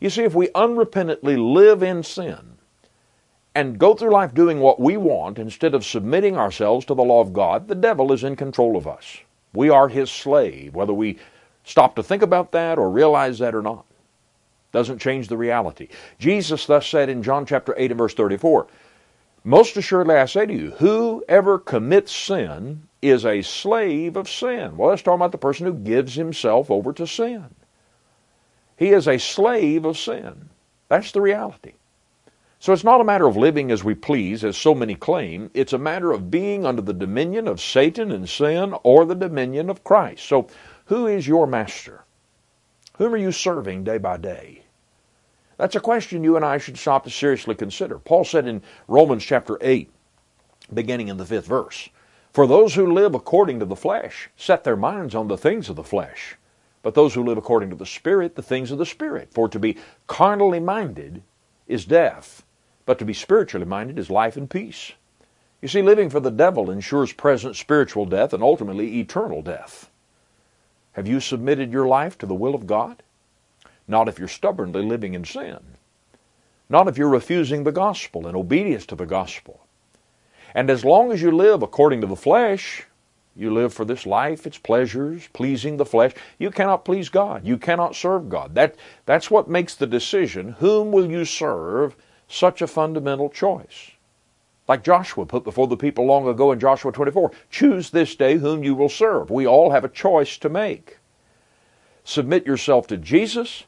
You 0.00 0.10
see, 0.10 0.22
if 0.22 0.34
we 0.34 0.48
unrepentantly 0.48 1.36
live 1.36 1.82
in 1.82 2.02
sin 2.02 2.58
and 3.54 3.78
go 3.78 3.94
through 3.94 4.12
life 4.12 4.34
doing 4.34 4.60
what 4.60 4.78
we 4.78 4.96
want 4.96 5.38
instead 5.38 5.74
of 5.74 5.84
submitting 5.84 6.36
ourselves 6.36 6.86
to 6.86 6.94
the 6.94 7.02
law 7.02 7.20
of 7.20 7.32
God, 7.32 7.66
the 7.66 7.74
devil 7.74 8.12
is 8.12 8.22
in 8.22 8.36
control 8.36 8.76
of 8.76 8.86
us. 8.86 9.18
We 9.52 9.70
are 9.70 9.88
his 9.88 10.10
slave, 10.10 10.74
whether 10.74 10.92
we 10.92 11.18
stop 11.64 11.96
to 11.96 12.02
think 12.02 12.22
about 12.22 12.52
that 12.52 12.78
or 12.78 12.90
realize 12.90 13.38
that 13.40 13.54
or 13.54 13.62
not. 13.62 13.84
Doesn't 14.70 15.00
change 15.00 15.28
the 15.28 15.36
reality. 15.36 15.88
Jesus 16.18 16.66
thus 16.66 16.86
said 16.86 17.08
in 17.08 17.22
John 17.22 17.46
chapter 17.46 17.74
8 17.76 17.90
and 17.90 17.98
verse 17.98 18.14
34, 18.14 18.66
Most 19.42 19.76
assuredly 19.76 20.16
I 20.16 20.26
say 20.26 20.46
to 20.46 20.52
you, 20.52 20.70
whoever 20.72 21.58
commits 21.58 22.14
sin 22.14 22.87
is 23.00 23.24
a 23.24 23.42
slave 23.42 24.16
of 24.16 24.28
sin. 24.28 24.76
Well, 24.76 24.90
let's 24.90 25.02
talk 25.02 25.14
about 25.14 25.32
the 25.32 25.38
person 25.38 25.66
who 25.66 25.74
gives 25.74 26.14
himself 26.14 26.70
over 26.70 26.92
to 26.94 27.06
sin. 27.06 27.54
He 28.76 28.90
is 28.90 29.08
a 29.08 29.18
slave 29.18 29.84
of 29.84 29.98
sin. 29.98 30.50
That's 30.88 31.12
the 31.12 31.20
reality. 31.20 31.74
So 32.60 32.72
it's 32.72 32.84
not 32.84 33.00
a 33.00 33.04
matter 33.04 33.26
of 33.26 33.36
living 33.36 33.70
as 33.70 33.84
we 33.84 33.94
please, 33.94 34.44
as 34.44 34.56
so 34.56 34.74
many 34.74 34.96
claim. 34.96 35.50
It's 35.54 35.72
a 35.72 35.78
matter 35.78 36.10
of 36.10 36.30
being 36.30 36.66
under 36.66 36.82
the 36.82 36.92
dominion 36.92 37.46
of 37.46 37.60
Satan 37.60 38.10
and 38.10 38.28
sin 38.28 38.74
or 38.82 39.04
the 39.04 39.14
dominion 39.14 39.70
of 39.70 39.84
Christ. 39.84 40.26
So 40.26 40.48
who 40.86 41.06
is 41.06 41.26
your 41.26 41.46
master? 41.46 42.04
Whom 42.96 43.14
are 43.14 43.18
you 43.18 43.30
serving 43.30 43.84
day 43.84 43.98
by 43.98 44.16
day? 44.16 44.62
That's 45.56 45.76
a 45.76 45.80
question 45.80 46.24
you 46.24 46.36
and 46.36 46.44
I 46.44 46.58
should 46.58 46.78
stop 46.78 47.04
to 47.04 47.10
seriously 47.10 47.54
consider. 47.54 47.98
Paul 47.98 48.24
said 48.24 48.46
in 48.46 48.62
Romans 48.88 49.24
chapter 49.24 49.58
8, 49.60 49.90
beginning 50.72 51.08
in 51.08 51.16
the 51.16 51.26
fifth 51.26 51.46
verse, 51.46 51.88
For 52.32 52.46
those 52.46 52.74
who 52.74 52.92
live 52.92 53.14
according 53.14 53.58
to 53.60 53.64
the 53.64 53.76
flesh 53.76 54.30
set 54.36 54.64
their 54.64 54.76
minds 54.76 55.14
on 55.14 55.28
the 55.28 55.38
things 55.38 55.68
of 55.68 55.76
the 55.76 55.84
flesh, 55.84 56.36
but 56.82 56.94
those 56.94 57.14
who 57.14 57.24
live 57.24 57.38
according 57.38 57.70
to 57.70 57.76
the 57.76 57.86
Spirit, 57.86 58.36
the 58.36 58.42
things 58.42 58.70
of 58.70 58.78
the 58.78 58.86
Spirit. 58.86 59.28
For 59.32 59.48
to 59.48 59.58
be 59.58 59.76
carnally 60.06 60.60
minded 60.60 61.22
is 61.66 61.84
death, 61.84 62.44
but 62.86 62.98
to 62.98 63.04
be 63.04 63.14
spiritually 63.14 63.66
minded 63.66 63.98
is 63.98 64.10
life 64.10 64.36
and 64.36 64.48
peace. 64.48 64.92
You 65.60 65.68
see, 65.68 65.82
living 65.82 66.08
for 66.08 66.20
the 66.20 66.30
devil 66.30 66.70
ensures 66.70 67.12
present 67.12 67.56
spiritual 67.56 68.06
death 68.06 68.32
and 68.32 68.42
ultimately 68.42 69.00
eternal 69.00 69.42
death. 69.42 69.90
Have 70.92 71.08
you 71.08 71.20
submitted 71.20 71.72
your 71.72 71.86
life 71.86 72.16
to 72.18 72.26
the 72.26 72.34
will 72.34 72.54
of 72.54 72.66
God? 72.66 73.02
Not 73.88 74.08
if 74.08 74.18
you're 74.18 74.28
stubbornly 74.28 74.82
living 74.82 75.14
in 75.14 75.24
sin. 75.24 75.58
Not 76.68 76.88
if 76.88 76.98
you're 76.98 77.08
refusing 77.08 77.64
the 77.64 77.72
gospel 77.72 78.26
and 78.26 78.36
obedience 78.36 78.86
to 78.86 78.94
the 78.94 79.06
gospel. 79.06 79.60
And 80.54 80.70
as 80.70 80.84
long 80.84 81.12
as 81.12 81.22
you 81.22 81.30
live 81.30 81.62
according 81.62 82.00
to 82.00 82.06
the 82.06 82.16
flesh, 82.16 82.86
you 83.38 83.52
live 83.52 83.72
for 83.72 83.84
this 83.84 84.04
life, 84.04 84.46
its 84.46 84.58
pleasures, 84.58 85.28
pleasing 85.32 85.76
the 85.76 85.86
flesh. 85.86 86.12
You 86.38 86.50
cannot 86.50 86.84
please 86.84 87.08
God. 87.08 87.46
You 87.46 87.56
cannot 87.56 87.94
serve 87.94 88.28
God. 88.28 88.56
That, 88.56 88.74
that's 89.06 89.30
what 89.30 89.48
makes 89.48 89.76
the 89.76 89.86
decision, 89.86 90.56
whom 90.58 90.90
will 90.90 91.08
you 91.08 91.24
serve, 91.24 91.94
such 92.26 92.60
a 92.60 92.66
fundamental 92.66 93.30
choice. 93.30 93.92
Like 94.66 94.82
Joshua 94.82 95.24
put 95.24 95.44
before 95.44 95.66
the 95.66 95.76
people 95.76 96.04
long 96.04 96.28
ago 96.28 96.52
in 96.52 96.60
Joshua 96.60 96.92
24 96.92 97.30
choose 97.48 97.90
this 97.90 98.14
day 98.14 98.36
whom 98.36 98.62
you 98.62 98.74
will 98.74 98.90
serve. 98.90 99.30
We 99.30 99.46
all 99.46 99.70
have 99.70 99.84
a 99.84 99.88
choice 99.88 100.36
to 100.38 100.48
make. 100.48 100.98
Submit 102.04 102.44
yourself 102.44 102.86
to 102.88 102.96
Jesus 102.96 103.64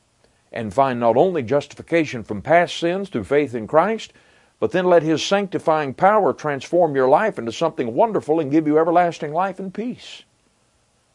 and 0.53 0.75
find 0.75 0.99
not 1.01 1.17
only 1.17 1.43
justification 1.43 2.23
from 2.23 2.43
past 2.43 2.77
sins 2.77 3.09
through 3.09 3.25
faith 3.25 3.55
in 3.55 3.67
Christ, 3.67 4.13
but 4.61 4.71
then 4.71 4.85
let 4.85 5.03
His 5.03 5.25
sanctifying 5.25 5.95
power 5.95 6.33
transform 6.33 6.95
your 6.95 7.09
life 7.09 7.39
into 7.39 7.51
something 7.51 7.95
wonderful 7.95 8.39
and 8.39 8.53
give 8.53 8.67
you 8.67 8.79
everlasting 8.79 9.33
life 9.33 9.59
and 9.59 9.75
peace. 9.75 10.23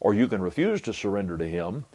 Or 0.00 0.12
you 0.12 0.28
can 0.28 0.42
refuse 0.42 0.82
to 0.82 0.92
surrender 0.92 1.38
to 1.38 1.48
Him 1.48 1.86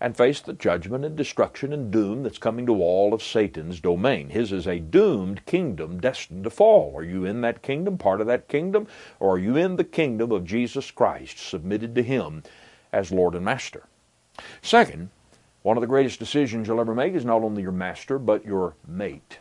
and 0.00 0.16
face 0.16 0.40
the 0.40 0.52
judgment 0.52 1.04
and 1.04 1.16
destruction 1.16 1.72
and 1.72 1.90
doom 1.90 2.22
that's 2.22 2.38
coming 2.38 2.66
to 2.66 2.82
all 2.82 3.14
of 3.14 3.22
Satan's 3.22 3.80
domain. 3.80 4.30
His 4.30 4.52
is 4.52 4.66
a 4.66 4.78
doomed 4.78 5.46
kingdom 5.46 6.00
destined 6.00 6.44
to 6.44 6.50
fall. 6.50 6.94
Are 6.96 7.04
you 7.04 7.24
in 7.24 7.40
that 7.42 7.62
kingdom, 7.62 7.96
part 7.96 8.20
of 8.20 8.26
that 8.26 8.48
kingdom, 8.48 8.86
or 9.20 9.34
are 9.34 9.38
you 9.38 9.56
in 9.56 9.76
the 9.76 9.84
kingdom 9.84 10.32
of 10.32 10.44
Jesus 10.44 10.90
Christ, 10.90 11.38
submitted 11.38 11.94
to 11.94 12.02
Him 12.02 12.42
as 12.92 13.12
Lord 13.12 13.34
and 13.34 13.44
Master? 13.44 13.84
Second, 14.60 15.10
one 15.62 15.76
of 15.76 15.80
the 15.80 15.86
greatest 15.86 16.18
decisions 16.18 16.68
you'll 16.68 16.80
ever 16.80 16.94
make 16.94 17.14
is 17.14 17.24
not 17.24 17.42
only 17.42 17.62
your 17.62 17.72
master, 17.72 18.18
but 18.18 18.44
your 18.44 18.74
mate. 18.86 19.38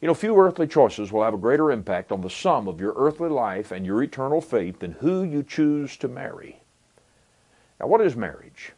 You 0.00 0.06
know, 0.06 0.14
few 0.14 0.38
earthly 0.38 0.68
choices 0.68 1.10
will 1.10 1.24
have 1.24 1.34
a 1.34 1.38
greater 1.38 1.72
impact 1.72 2.12
on 2.12 2.20
the 2.20 2.30
sum 2.30 2.68
of 2.68 2.80
your 2.80 2.94
earthly 2.96 3.28
life 3.28 3.72
and 3.72 3.84
your 3.84 4.00
eternal 4.02 4.40
fate 4.40 4.78
than 4.78 4.92
who 4.92 5.24
you 5.24 5.42
choose 5.42 5.96
to 5.96 6.06
marry. 6.06 6.60
Now, 7.80 7.88
what 7.88 8.00
is 8.00 8.14
marriage? 8.14 8.72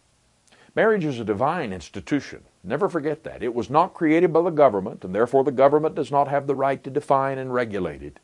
Marriage 0.75 1.05
is 1.05 1.21
a 1.21 1.25
divine 1.25 1.73
institution. 1.73 2.45
Never 2.65 2.89
forget 2.89 3.25
that. 3.25 3.43
It 3.43 3.55
was 3.55 3.69
not 3.69 3.93
created 3.93 4.33
by 4.33 4.43
the 4.43 4.51
government, 4.51 5.05
and 5.05 5.15
therefore 5.15 5.45
the 5.45 5.51
government 5.51 5.95
does 5.95 6.11
not 6.11 6.29
have 6.29 6.47
the 6.47 6.55
right 6.55 6.83
to 6.85 6.91
define 6.91 7.37
and 7.39 7.53
regulate 7.53 8.03
it. 8.03 8.19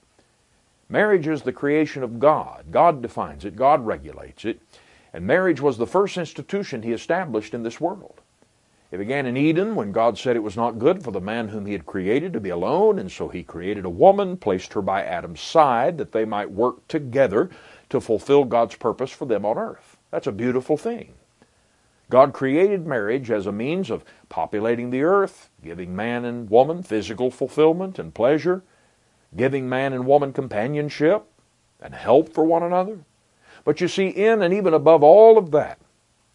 Marriage 0.89 1.27
is 1.27 1.43
the 1.43 1.53
creation 1.53 2.03
of 2.03 2.19
God. 2.19 2.67
God 2.71 3.03
defines 3.03 3.45
it, 3.45 3.57
God 3.57 3.85
regulates 3.85 4.45
it. 4.45 4.61
And 5.13 5.27
marriage 5.27 5.61
was 5.61 5.77
the 5.77 5.87
first 5.87 6.17
institution 6.17 6.83
He 6.83 6.93
established 6.93 7.53
in 7.53 7.63
this 7.63 7.81
world. 7.81 8.21
It 8.93 8.99
began 8.99 9.27
in 9.27 9.37
Eden 9.37 9.75
when 9.75 9.91
God 9.91 10.17
said 10.17 10.37
it 10.37 10.43
was 10.43 10.57
not 10.57 10.79
good 10.79 11.03
for 11.03 11.11
the 11.11 11.21
man 11.21 11.49
whom 11.49 11.67
He 11.67 11.73
had 11.73 11.87
created 11.87 12.33
to 12.33 12.41
be 12.41 12.51
alone, 12.51 12.99
and 12.99 13.11
so 13.11 13.29
He 13.29 13.43
created 13.43 13.85
a 13.85 13.91
woman, 13.91 14.37
placed 14.37 14.73
her 14.75 14.83
by 14.83 15.03
Adam's 15.03 15.41
side, 15.41 15.99
that 15.99 16.13
they 16.13 16.25
might 16.25 16.51
work 16.51 16.87
together 16.87 17.51
to 17.91 18.01
fulfill 18.01 18.45
God's 18.45 18.77
purpose 18.77 19.11
for 19.11 19.27
them 19.27 19.45
on 19.45 19.59
earth. 19.59 19.97
That's 20.11 20.29
a 20.29 20.33
beautiful 20.33 20.77
thing. 20.77 21.15
God 22.09 22.33
created 22.33 22.87
marriage 22.87 23.31
as 23.33 23.47
a 23.47 23.53
means 23.53 23.91
of 23.91 24.05
populating 24.29 24.91
the 24.91 25.03
earth, 25.03 25.51
giving 25.65 25.97
man 25.97 26.25
and 26.25 26.49
woman 26.49 26.85
physical 26.85 27.33
fulfillment 27.33 27.99
and 27.99 28.15
pleasure, 28.15 28.63
giving 29.37 29.69
man 29.69 29.93
and 29.93 30.07
woman 30.07 30.33
companionship 30.33 31.25
and 31.81 31.95
help 31.95 32.33
for 32.33 32.45
one 32.45 32.63
another. 32.63 33.01
But 33.65 33.81
you 33.81 33.89
see, 33.89 34.09
in 34.09 34.43
and 34.43 34.55
even 34.55 34.73
above 34.73 35.03
all 35.03 35.37
of 35.37 35.51
that, 35.51 35.81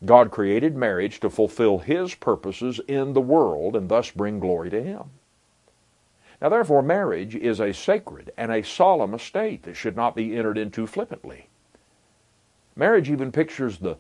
God 0.03 0.31
created 0.31 0.75
marriage 0.75 1.20
to 1.20 1.29
fulfill 1.29 1.79
His 1.79 2.15
purposes 2.15 2.79
in 2.88 3.13
the 3.13 3.22
world 3.22 3.75
and 3.75 3.88
thus 3.88 4.10
bring 4.10 4.39
glory 4.39 4.70
to 4.72 4.81
Him. 4.81 5.03
Now, 6.41 6.50
therefore, 6.50 6.81
marriage 6.81 7.36
is 7.36 7.60
a 7.60 7.72
sacred 7.72 8.31
and 8.36 8.51
a 8.51 8.63
solemn 8.63 9.13
estate 9.13 9.63
that 9.63 9.75
should 9.75 9.96
not 9.96 10.15
be 10.15 10.36
entered 10.36 10.58
into 10.58 10.88
flippantly. 10.88 11.50
Marriage 12.75 13.12
even 13.12 13.31
pictures 13.31 13.77
the 13.77 13.98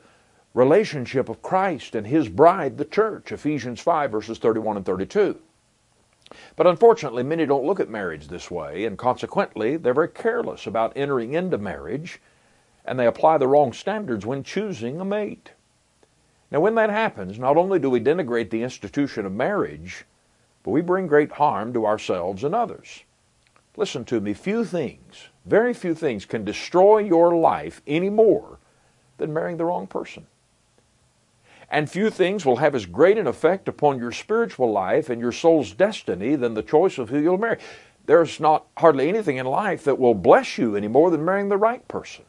relationship 0.55 1.29
of 1.29 1.43
Christ 1.43 1.93
and 1.93 2.07
His 2.07 2.29
bride, 2.29 2.77
the 2.77 2.85
church, 2.85 3.31
Ephesians 3.31 3.79
5, 3.79 4.11
verses 4.11 4.39
31 4.39 4.77
and 4.77 4.85
32. 4.85 5.39
But 6.55 6.65
unfortunately, 6.65 7.23
many 7.23 7.45
don't 7.45 7.65
look 7.65 7.79
at 7.79 7.89
marriage 7.89 8.27
this 8.27 8.49
way, 8.49 8.85
and 8.85 8.97
consequently, 8.97 9.77
they're 9.77 9.93
very 9.93 10.07
careless 10.07 10.65
about 10.65 10.93
entering 10.95 11.33
into 11.33 11.57
marriage, 11.59 12.19
and 12.85 12.97
they 12.97 13.05
apply 13.05 13.37
the 13.37 13.47
wrong 13.47 13.71
standards 13.71 14.25
when 14.25 14.43
choosing 14.43 14.99
a 14.99 15.05
mate. 15.05 15.51
Now, 16.51 16.59
when 16.59 16.75
that 16.75 16.89
happens, 16.89 17.39
not 17.39 17.55
only 17.55 17.79
do 17.79 17.89
we 17.89 18.01
denigrate 18.01 18.49
the 18.49 18.63
institution 18.63 19.25
of 19.25 19.31
marriage, 19.31 20.03
but 20.63 20.71
we 20.71 20.81
bring 20.81 21.07
great 21.07 21.31
harm 21.31 21.73
to 21.73 21.85
ourselves 21.85 22.43
and 22.43 22.53
others. 22.53 23.03
Listen 23.77 24.03
to 24.05 24.19
me, 24.19 24.33
few 24.33 24.65
things, 24.65 25.29
very 25.45 25.73
few 25.73 25.95
things 25.95 26.25
can 26.25 26.43
destroy 26.43 26.97
your 26.99 27.33
life 27.35 27.81
any 27.87 28.09
more 28.09 28.59
than 29.17 29.33
marrying 29.33 29.57
the 29.57 29.65
wrong 29.65 29.87
person. 29.87 30.27
And 31.69 31.89
few 31.89 32.09
things 32.09 32.45
will 32.45 32.57
have 32.57 32.75
as 32.75 32.85
great 32.85 33.17
an 33.17 33.27
effect 33.27 33.69
upon 33.69 33.97
your 33.97 34.11
spiritual 34.11 34.73
life 34.73 35.09
and 35.09 35.21
your 35.21 35.31
soul's 35.31 35.71
destiny 35.71 36.35
than 36.35 36.53
the 36.53 36.61
choice 36.61 36.97
of 36.97 37.09
who 37.09 37.19
you'll 37.19 37.37
marry. 37.37 37.59
There's 38.05 38.41
not 38.41 38.65
hardly 38.77 39.07
anything 39.07 39.37
in 39.37 39.45
life 39.45 39.85
that 39.85 39.97
will 39.97 40.13
bless 40.13 40.57
you 40.57 40.75
any 40.75 40.89
more 40.89 41.09
than 41.09 41.23
marrying 41.23 41.47
the 41.47 41.55
right 41.55 41.87
person. 41.87 42.25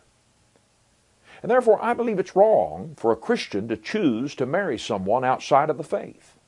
And 1.43 1.51
therefore, 1.51 1.83
I 1.83 1.93
believe 1.93 2.19
it's 2.19 2.37
wrong 2.37 2.95
for 2.97 3.11
a 3.11 3.17
Christian 3.17 3.67
to 3.69 3.77
choose 3.77 4.35
to 4.37 4.47
marry 4.47 4.79
someone 4.79 5.25
outside 5.25 5.71
of 5.71 5.77
the 5.77 5.85
faith. 5.85 6.39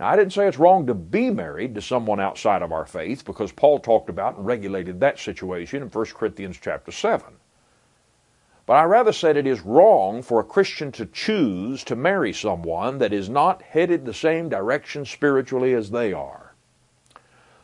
Now, 0.00 0.08
I 0.08 0.16
didn't 0.16 0.32
say 0.32 0.46
it's 0.46 0.58
wrong 0.58 0.86
to 0.86 0.94
be 0.94 1.30
married 1.30 1.74
to 1.74 1.82
someone 1.82 2.20
outside 2.20 2.62
of 2.62 2.72
our 2.72 2.86
faith 2.86 3.24
because 3.24 3.52
Paul 3.52 3.78
talked 3.78 4.08
about 4.08 4.36
and 4.36 4.46
regulated 4.46 5.00
that 5.00 5.18
situation 5.18 5.82
in 5.82 5.88
1 5.88 6.04
Corinthians 6.06 6.58
chapter 6.60 6.92
7. 6.92 7.26
But 8.66 8.74
I 8.74 8.84
rather 8.84 9.12
said 9.12 9.36
it 9.36 9.46
is 9.46 9.60
wrong 9.60 10.22
for 10.22 10.40
a 10.40 10.44
Christian 10.44 10.90
to 10.92 11.06
choose 11.06 11.84
to 11.84 11.94
marry 11.94 12.32
someone 12.32 12.98
that 12.98 13.12
is 13.12 13.28
not 13.28 13.62
headed 13.62 14.04
the 14.04 14.14
same 14.14 14.48
direction 14.48 15.04
spiritually 15.04 15.72
as 15.72 15.90
they 15.90 16.12
are. 16.12 16.54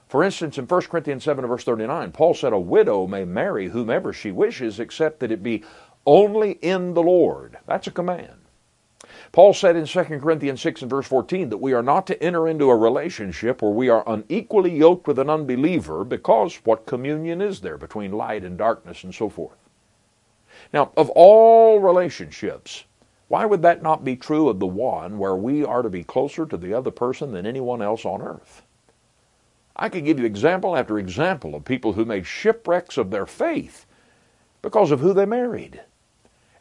For 0.07 0.23
instance, 0.23 0.59
in 0.59 0.67
1 0.67 0.83
Corinthians 0.83 1.25
7 1.25 1.45
verse 1.47 1.65
39, 1.65 2.13
Paul 2.13 2.35
said 2.35 2.53
a 2.53 2.59
widow 2.59 3.07
may 3.07 3.25
marry 3.25 3.69
whomever 3.69 4.13
she 4.13 4.31
wishes 4.31 4.79
except 4.79 5.21
that 5.21 5.33
it 5.33 5.43
be 5.43 5.65
only 6.07 6.53
in 6.53 6.95
the 6.95 7.03
Lord. 7.03 7.59
That's 7.67 7.87
a 7.87 7.93
command. 7.93 8.43
Paul 9.33 9.55
said 9.55 9.77
in 9.77 9.87
2 9.87 10.05
Corinthians 10.05 10.61
6 10.61 10.83
and 10.83 10.91
verse 10.91 11.07
14 11.07 11.49
that 11.49 11.59
we 11.59 11.73
are 11.73 11.83
not 11.83 12.07
to 12.07 12.23
enter 12.23 12.47
into 12.47 12.71
a 12.71 12.77
relationship 12.77 13.63
where 13.63 13.71
we 13.71 13.89
are 13.89 14.05
unequally 14.07 14.77
yoked 14.77 15.07
with 15.07 15.19
an 15.19 15.31
unbeliever 15.31 16.05
because 16.05 16.57
what 16.65 16.87
communion 16.87 17.41
is 17.41 17.61
there 17.61 17.79
between 17.79 18.13
light 18.13 18.45
and 18.45 18.59
darkness 18.59 19.05
and 19.05 19.15
so 19.15 19.29
forth? 19.31 19.57
Now, 20.73 20.93
of 20.97 21.09
all 21.11 21.81
relationships, 21.81 22.85
why 23.29 23.47
would 23.47 23.63
that 23.63 23.83
not 23.83 24.05
be 24.05 24.17
true 24.17 24.49
of 24.49 24.61
the 24.61 24.67
one 24.67 25.19
where 25.19 25.37
we 25.37 25.65
are 25.65 25.81
to 25.81 25.89
be 25.89 26.05
closer 26.05 26.45
to 26.45 26.57
the 26.59 26.75
other 26.75 26.91
person 26.91 27.33
than 27.33 27.47
anyone 27.47 27.81
else 27.81 28.05
on 28.05 28.21
earth? 28.21 28.63
I 29.75 29.89
could 29.89 30.05
give 30.05 30.19
you 30.19 30.27
example 30.27 30.77
after 30.77 30.99
example 30.99 31.55
of 31.55 31.65
people 31.65 31.95
who 31.95 32.05
made 32.05 32.27
shipwrecks 32.27 32.99
of 32.99 33.11
their 33.11 33.25
faith 33.25 33.87
because 34.61 34.91
of 34.91 35.01
who 35.01 35.15
they 35.15 35.25
married, 35.25 35.81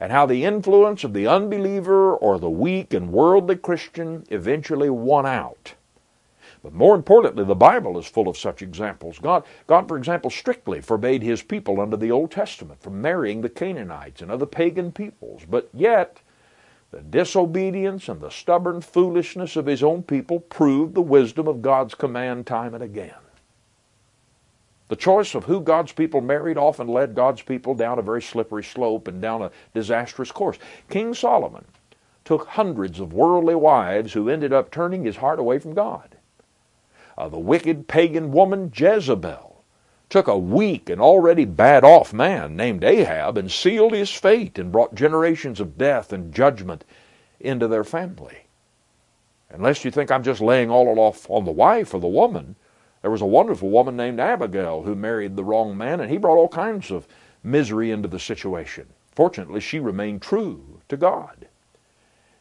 and 0.01 0.11
how 0.11 0.25
the 0.25 0.43
influence 0.43 1.03
of 1.03 1.13
the 1.13 1.27
unbeliever 1.27 2.15
or 2.15 2.39
the 2.39 2.49
weak 2.49 2.91
and 2.91 3.11
worldly 3.11 3.55
Christian 3.55 4.25
eventually 4.31 4.89
won 4.89 5.27
out. 5.27 5.75
But 6.63 6.73
more 6.73 6.95
importantly, 6.95 7.43
the 7.43 7.53
Bible 7.53 7.99
is 7.99 8.07
full 8.07 8.27
of 8.27 8.35
such 8.35 8.63
examples. 8.63 9.19
God, 9.19 9.43
God, 9.67 9.87
for 9.87 9.97
example, 9.97 10.31
strictly 10.31 10.81
forbade 10.81 11.21
his 11.21 11.43
people 11.43 11.79
under 11.79 11.97
the 11.97 12.09
Old 12.09 12.31
Testament 12.31 12.81
from 12.81 12.99
marrying 12.99 13.41
the 13.41 13.49
Canaanites 13.49 14.23
and 14.23 14.31
other 14.31 14.47
pagan 14.47 14.91
peoples. 14.91 15.43
But 15.47 15.69
yet, 15.71 16.19
the 16.89 17.01
disobedience 17.01 18.09
and 18.09 18.21
the 18.21 18.31
stubborn 18.31 18.81
foolishness 18.81 19.55
of 19.55 19.67
his 19.67 19.83
own 19.83 20.01
people 20.01 20.39
proved 20.39 20.95
the 20.95 21.01
wisdom 21.01 21.47
of 21.47 21.61
God's 21.61 21.93
command 21.93 22.47
time 22.47 22.73
and 22.73 22.83
again. 22.83 23.20
The 24.91 24.95
choice 24.97 25.33
of 25.33 25.45
who 25.45 25.61
God's 25.61 25.93
people 25.93 26.19
married 26.21 26.57
often 26.57 26.87
led 26.87 27.15
God's 27.15 27.41
people 27.41 27.73
down 27.73 27.97
a 27.97 28.03
very 28.03 28.21
slippery 28.21 28.63
slope 28.63 29.07
and 29.07 29.21
down 29.21 29.41
a 29.41 29.51
disastrous 29.73 30.31
course. 30.31 30.59
King 30.89 31.15
Solomon 31.15 31.63
took 32.25 32.45
hundreds 32.45 32.99
of 32.99 33.13
worldly 33.13 33.55
wives 33.55 34.11
who 34.11 34.29
ended 34.29 34.51
up 34.53 34.69
turning 34.69 35.05
his 35.05 35.15
heart 35.15 35.39
away 35.39 35.57
from 35.57 35.73
God 35.73 36.17
uh, 37.17 37.27
the 37.29 37.37
wicked 37.37 37.87
pagan 37.87 38.31
woman 38.31 38.71
Jezebel 38.75 39.63
took 40.09 40.27
a 40.27 40.37
weak 40.37 40.89
and 40.89 40.99
already 40.99 41.45
bad 41.45 41.83
off 41.83 42.13
man 42.13 42.55
named 42.55 42.83
Ahab 42.83 43.37
and 43.37 43.51
sealed 43.51 43.93
his 43.93 44.11
fate 44.11 44.57
and 44.57 44.71
brought 44.71 44.95
generations 44.95 45.59
of 45.59 45.77
death 45.77 46.11
and 46.11 46.33
judgment 46.33 46.83
into 47.39 47.67
their 47.67 47.83
family. 47.83 48.45
Unless 49.51 49.85
you 49.85 49.91
think 49.91 50.11
I'm 50.11 50.23
just 50.23 50.41
laying 50.41 50.69
all 50.69 50.99
off 50.99 51.29
on 51.29 51.45
the 51.45 51.51
wife 51.51 51.93
or 51.93 51.99
the 51.99 52.07
woman, 52.07 52.55
there 53.01 53.11
was 53.11 53.21
a 53.21 53.25
wonderful 53.25 53.69
woman 53.69 53.97
named 53.97 54.19
Abigail 54.19 54.83
who 54.83 54.95
married 54.95 55.35
the 55.35 55.43
wrong 55.43 55.75
man, 55.75 55.99
and 55.99 56.11
he 56.11 56.17
brought 56.17 56.37
all 56.37 56.47
kinds 56.47 56.91
of 56.91 57.07
misery 57.43 57.91
into 57.91 58.07
the 58.07 58.19
situation. 58.19 58.87
Fortunately, 59.11 59.59
she 59.59 59.79
remained 59.79 60.21
true 60.21 60.79
to 60.87 60.97
God. 60.97 61.47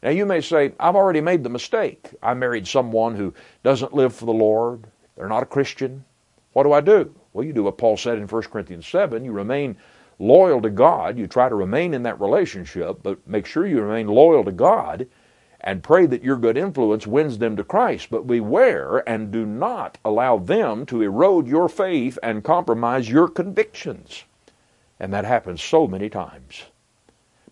Now 0.03 0.09
you 0.09 0.25
may 0.25 0.41
say, 0.41 0.73
I've 0.79 0.95
already 0.95 1.21
made 1.21 1.43
the 1.43 1.49
mistake. 1.49 2.09
I 2.21 2.33
married 2.33 2.67
someone 2.67 3.15
who 3.15 3.33
doesn't 3.63 3.93
live 3.93 4.15
for 4.15 4.25
the 4.25 4.33
Lord. 4.33 4.85
They're 5.15 5.27
not 5.27 5.43
a 5.43 5.47
Christian. 5.47 6.05
What 6.53 6.63
do 6.63 6.73
I 6.73 6.81
do? 6.81 7.13
Well, 7.33 7.45
you 7.45 7.53
do 7.53 7.63
what 7.63 7.77
Paul 7.77 7.97
said 7.97 8.17
in 8.17 8.27
1 8.27 8.43
Corinthians 8.43 8.87
7. 8.87 9.23
You 9.23 9.31
remain 9.31 9.77
loyal 10.19 10.61
to 10.61 10.69
God. 10.69 11.17
You 11.17 11.27
try 11.27 11.49
to 11.49 11.55
remain 11.55 11.93
in 11.93 12.03
that 12.03 12.19
relationship, 12.19 12.99
but 13.03 13.25
make 13.27 13.45
sure 13.45 13.65
you 13.65 13.81
remain 13.81 14.07
loyal 14.07 14.43
to 14.43 14.51
God 14.51 15.07
and 15.63 15.83
pray 15.83 16.05
that 16.07 16.23
your 16.23 16.37
good 16.37 16.57
influence 16.57 17.05
wins 17.05 17.37
them 17.37 17.55
to 17.55 17.63
Christ. 17.63 18.09
But 18.09 18.27
beware 18.27 19.07
and 19.07 19.31
do 19.31 19.45
not 19.45 19.97
allow 20.03 20.37
them 20.37 20.85
to 20.87 21.01
erode 21.01 21.47
your 21.47 21.69
faith 21.69 22.17
and 22.23 22.43
compromise 22.43 23.09
your 23.09 23.27
convictions. 23.27 24.23
And 24.99 25.13
that 25.13 25.25
happens 25.25 25.61
so 25.61 25.87
many 25.87 26.09
times. 26.09 26.63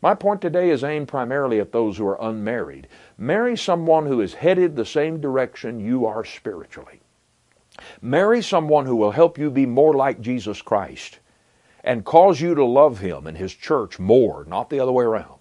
My 0.02 0.15
point 0.15 0.41
today 0.41 0.69
is 0.69 0.84
aimed 0.84 1.10
primarily 1.10 1.60
at 1.60 1.72
those 1.72 1.98
who 1.98 2.08
are 2.08 2.22
unmarried. 2.22 2.88
Marry 3.17 3.58
someone 3.58 4.06
who 4.06 4.22
is 4.22 4.34
headed 4.34 4.76
the 4.76 4.86
same 4.86 5.19
direction 5.19 5.80
you 5.80 6.06
are 6.06 6.24
spiritually. 6.24 7.02
Marry 8.02 8.41
someone 8.41 8.86
who 8.86 8.95
will 8.95 9.12
help 9.12 9.38
you 9.38 9.50
be 9.50 9.65
more 9.65 9.93
like 9.93 10.22
Jesus 10.22 10.62
Christ 10.62 11.19
and 11.84 12.06
cause 12.06 12.41
you 12.41 12.56
to 12.56 12.63
love 12.63 13.00
Him 13.00 13.28
and 13.28 13.38
His 13.38 13.54
church 13.54 14.00
more, 14.00 14.45
not 14.45 14.69
the 14.69 14.80
other 14.80 14.91
way 14.91 15.06
around. 15.06 15.38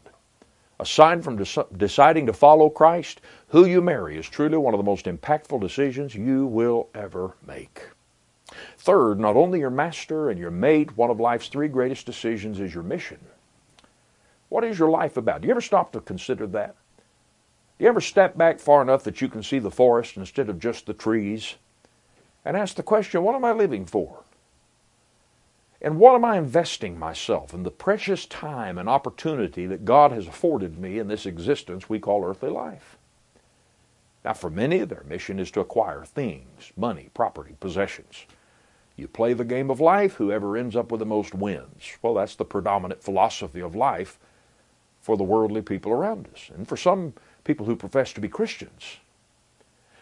Aside 0.81 1.25
from 1.25 1.43
deciding 1.77 2.27
to 2.27 2.33
follow 2.33 2.71
Christ, 2.71 3.21
who 3.49 3.64
you 3.64 3.81
marry 3.81 4.17
is 4.17 4.29
truly 4.29 4.57
one 4.57 4.75
of 4.75 4.79
the 4.79 4.85
most 4.85 5.07
impactful 5.07 5.61
decisions 5.61 6.14
you 6.14 6.47
will 6.47 6.88
ever 6.95 7.35
make. 7.45 7.88
Third, 8.77 9.19
not 9.19 9.37
only 9.37 9.59
your 9.59 9.71
master 9.71 10.31
and 10.31 10.38
your 10.38 10.53
mate, 10.53 10.97
one 10.97 11.11
of 11.11 11.19
life's 11.19 11.49
three 11.49 11.69
greatest 11.69 12.07
decisions 12.07 12.61
is 12.61 12.75
your 12.75 12.85
mission. 12.85 13.19
What 14.49 14.64
is 14.64 14.79
your 14.79 14.88
life 14.88 15.17
about? 15.17 15.41
Do 15.41 15.49
you 15.49 15.53
ever 15.53 15.61
stop 15.61 15.93
to 15.93 16.01
consider 16.01 16.47
that? 16.49 16.77
Do 17.79 17.85
you 17.85 17.88
ever 17.88 18.01
step 18.01 18.38
back 18.38 18.61
far 18.61 18.81
enough 18.81 19.05
that 19.05 19.21
you 19.21 19.29
can 19.29 19.43
see 19.43 19.59
the 19.59 19.71
forest 19.71 20.17
instead 20.17 20.49
of 20.49 20.59
just 20.59 20.87
the 20.87 20.95
trees? 20.95 21.57
And 22.45 22.57
ask 22.57 22.77
the 22.77 22.83
question, 22.83 23.23
what 23.23 23.35
am 23.35 23.45
I 23.45 23.53
living 23.53 23.85
for? 23.85 24.23
And 25.81 25.99
what 25.99 26.14
am 26.14 26.25
I 26.25 26.38
investing 26.38 26.99
myself 26.99 27.55
in 27.55 27.62
the 27.62 27.71
precious 27.71 28.27
time 28.27 28.79
and 28.79 28.88
opportunity 28.88 29.67
that 29.67 29.85
God 29.85 30.11
has 30.11 30.27
afforded 30.27 30.79
me 30.79 30.99
in 30.99 31.07
this 31.07 31.25
existence 31.25 31.88
we 31.88 32.01
call 32.01 32.25
earthly 32.25 32.51
life? 32.51 32.99
Now, 34.25 34.33
for 34.33 34.51
many, 34.51 34.79
their 34.85 35.05
mission 35.09 35.38
is 35.38 35.51
to 35.53 35.61
acquire 35.61 36.05
things, 36.05 36.73
money, 36.77 37.11
property, 37.14 37.55
possessions. 37.61 38.27
You 38.97 39.07
play 39.07 39.33
the 39.33 39.45
game 39.45 39.71
of 39.71 39.81
life, 39.81 40.14
whoever 40.14 40.57
ends 40.57 40.75
up 40.75 40.91
with 40.91 40.99
the 40.99 41.07
most 41.07 41.33
wins. 41.33 41.97
Well, 42.03 42.14
that's 42.14 42.35
the 42.35 42.45
predominant 42.45 43.01
philosophy 43.01 43.61
of 43.61 43.77
life 43.77 44.19
for 45.01 45.17
the 45.17 45.23
worldly 45.25 45.62
people 45.62 45.93
around 45.93 46.29
us, 46.35 46.51
and 46.55 46.67
for 46.67 46.77
some 46.77 47.14
people 47.45 47.64
who 47.64 47.77
profess 47.77 48.12
to 48.14 48.21
be 48.21 48.29
Christians. 48.29 48.97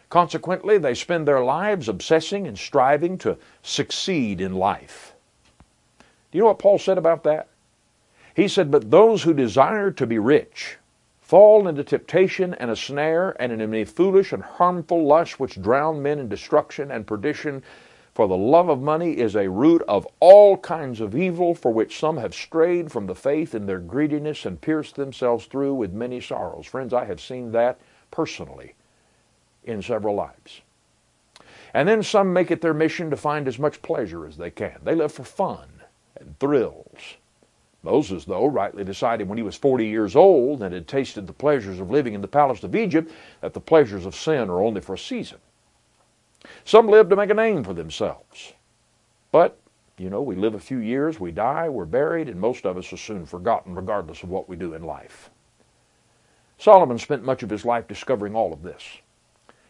Consequently, 0.09 0.79
they 0.79 0.95
spend 0.95 1.29
their 1.29 1.45
lives 1.45 1.89
obsessing 1.89 2.47
and 2.47 2.59
striving 2.59 3.19
to 3.19 3.37
succeed 3.62 4.41
in 4.41 4.55
life. 4.55 5.15
You 6.37 6.42
know 6.42 6.49
what 6.49 6.59
Paul 6.59 6.79
said 6.79 6.99
about 6.99 7.25
that? 7.25 7.49
He 8.35 8.46
said, 8.46 8.70
But 8.70 8.90
those 8.90 9.22
who 9.22 9.33
desire 9.33 9.90
to 9.92 10.07
be 10.07 10.18
rich 10.18 10.77
fall 11.18 11.66
into 11.66 11.83
temptation 11.83 12.53
and 12.53 12.70
a 12.70 12.77
snare 12.77 13.35
and 13.40 13.53
into 13.53 13.66
many 13.66 13.87
foolish 13.87 14.35
and 14.35 14.42
harmful 14.42 15.07
lusts 15.07 15.40
which 15.40 15.62
drown 15.62 16.03
men 16.03 16.18
in 16.18 16.29
destruction 16.29 16.90
and 16.90 17.07
perdition. 17.07 17.62
For 18.12 18.29
the 18.29 18.37
love 18.37 18.68
of 18.68 18.83
money 18.83 19.16
is 19.16 19.35
a 19.35 19.49
root 19.49 19.81
of 19.88 20.07
all 20.20 20.59
kinds 20.59 21.01
of 21.01 21.16
evil, 21.16 21.55
for 21.55 21.72
which 21.72 21.99
some 21.99 22.18
have 22.18 22.35
strayed 22.35 22.92
from 22.92 23.07
the 23.07 23.14
faith 23.14 23.55
in 23.55 23.64
their 23.64 23.81
greediness 23.81 24.44
and 24.44 24.61
pierced 24.61 24.96
themselves 24.96 25.46
through 25.46 25.72
with 25.72 25.94
many 25.94 26.20
sorrows. 26.20 26.66
Friends, 26.66 26.92
I 26.92 27.07
have 27.07 27.18
seen 27.18 27.53
that 27.53 27.81
personally 28.11 28.75
in 29.64 29.81
several 29.81 30.14
lives. 30.14 30.61
And 31.72 31.88
then 31.88 32.03
some 32.03 32.35
make 32.35 32.51
it 32.51 32.61
their 32.61 32.75
mission 32.75 33.09
to 33.09 33.16
find 33.16 33.49
as 33.49 33.59
much 33.59 33.81
pleasure 33.81 34.27
as 34.27 34.37
they 34.37 34.51
can. 34.51 34.81
They 34.85 34.94
live 34.94 35.12
for 35.12 35.25
fun 35.25 35.76
and 36.20 36.38
thrills. 36.38 37.16
Moses, 37.83 38.24
though, 38.24 38.46
rightly 38.46 38.83
decided 38.83 39.29
when 39.29 39.38
he 39.38 39.44
was 39.44 39.55
40 39.55 39.87
years 39.87 40.16
old 40.16 40.62
and 40.62 40.74
had 40.74 40.88
tasted 40.88 41.26
the 41.26 41.33
pleasures 41.33 41.79
of 41.79 41.90
living 41.90 42.14
in 42.14 42.20
the 42.20 42.29
palace 42.29 42.64
of 42.64 42.74
Egypt 42.74 43.12
that 43.40 43.55
the 43.55 43.61
pleasures 43.61 44.07
of 44.07 44.16
sin 44.16 44.50
are 44.50 44.61
only 44.61 44.81
for 44.81 44.94
a 44.94 44.98
season. 44.98 45.38
Some 46.64 46.88
live 46.88 47.09
to 47.11 47.16
make 47.16 47.31
a 47.31 47.35
name 47.35 47.62
for 47.62 47.74
themselves. 47.74 48.55
But, 49.31 49.59
you 49.98 50.11
know, 50.11 50.22
we 50.22 50.35
live 50.35 50.55
a 50.55 50.61
few 50.61 50.79
years, 50.79 51.20
we 51.20 51.31
die, 51.31 51.68
we're 51.68 51.85
buried, 51.85 52.29
and 52.29 52.40
most 52.40 52.66
of 52.66 52.76
us 52.76 52.92
are 52.92 52.96
soon 52.96 53.24
forgotten 53.24 53.74
regardless 53.74 54.22
of 54.22 54.31
what 54.31 54.48
we 54.48 54.57
do 54.57 54.74
in 54.74 54.83
life. 54.83 55.31
Solomon 56.59 56.98
spent 56.98 57.22
much 57.22 57.42
of 57.42 57.50
his 57.50 57.64
life 57.64 57.87
discovering 57.87 58.35
all 58.35 58.52
of 58.52 58.62
this. 58.62 58.83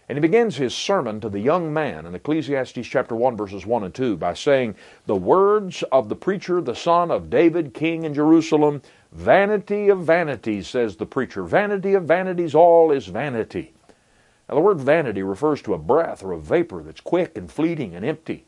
And 0.08 0.16
he 0.16 0.20
begins 0.20 0.56
his 0.56 0.72
sermon 0.72 1.20
to 1.20 1.28
the 1.28 1.40
young 1.40 1.72
man 1.72 2.06
in 2.06 2.14
Ecclesiastes 2.14 2.86
chapter 2.86 3.16
1 3.16 3.36
verses 3.36 3.66
1 3.66 3.82
and 3.82 3.92
2 3.92 4.16
by 4.16 4.34
saying, 4.34 4.76
"The 5.06 5.16
words 5.16 5.82
of 5.90 6.08
the 6.08 6.14
preacher, 6.14 6.60
the 6.60 6.76
son 6.76 7.10
of 7.10 7.28
David, 7.28 7.74
king 7.74 8.04
in 8.04 8.14
Jerusalem, 8.14 8.82
vanity 9.10 9.88
of 9.88 10.00
vanities, 10.00 10.68
says 10.68 10.96
the 10.96 11.06
preacher. 11.06 11.42
Vanity 11.42 11.94
of 11.94 12.04
vanities, 12.04 12.54
all 12.54 12.92
is 12.92 13.08
vanity." 13.08 13.72
Now 14.48 14.54
the 14.54 14.60
word 14.60 14.80
vanity 14.80 15.24
refers 15.24 15.60
to 15.62 15.74
a 15.74 15.78
breath 15.78 16.22
or 16.22 16.30
a 16.30 16.38
vapor 16.38 16.84
that's 16.84 17.00
quick 17.00 17.36
and 17.36 17.50
fleeting 17.50 17.96
and 17.96 18.04
empty. 18.04 18.46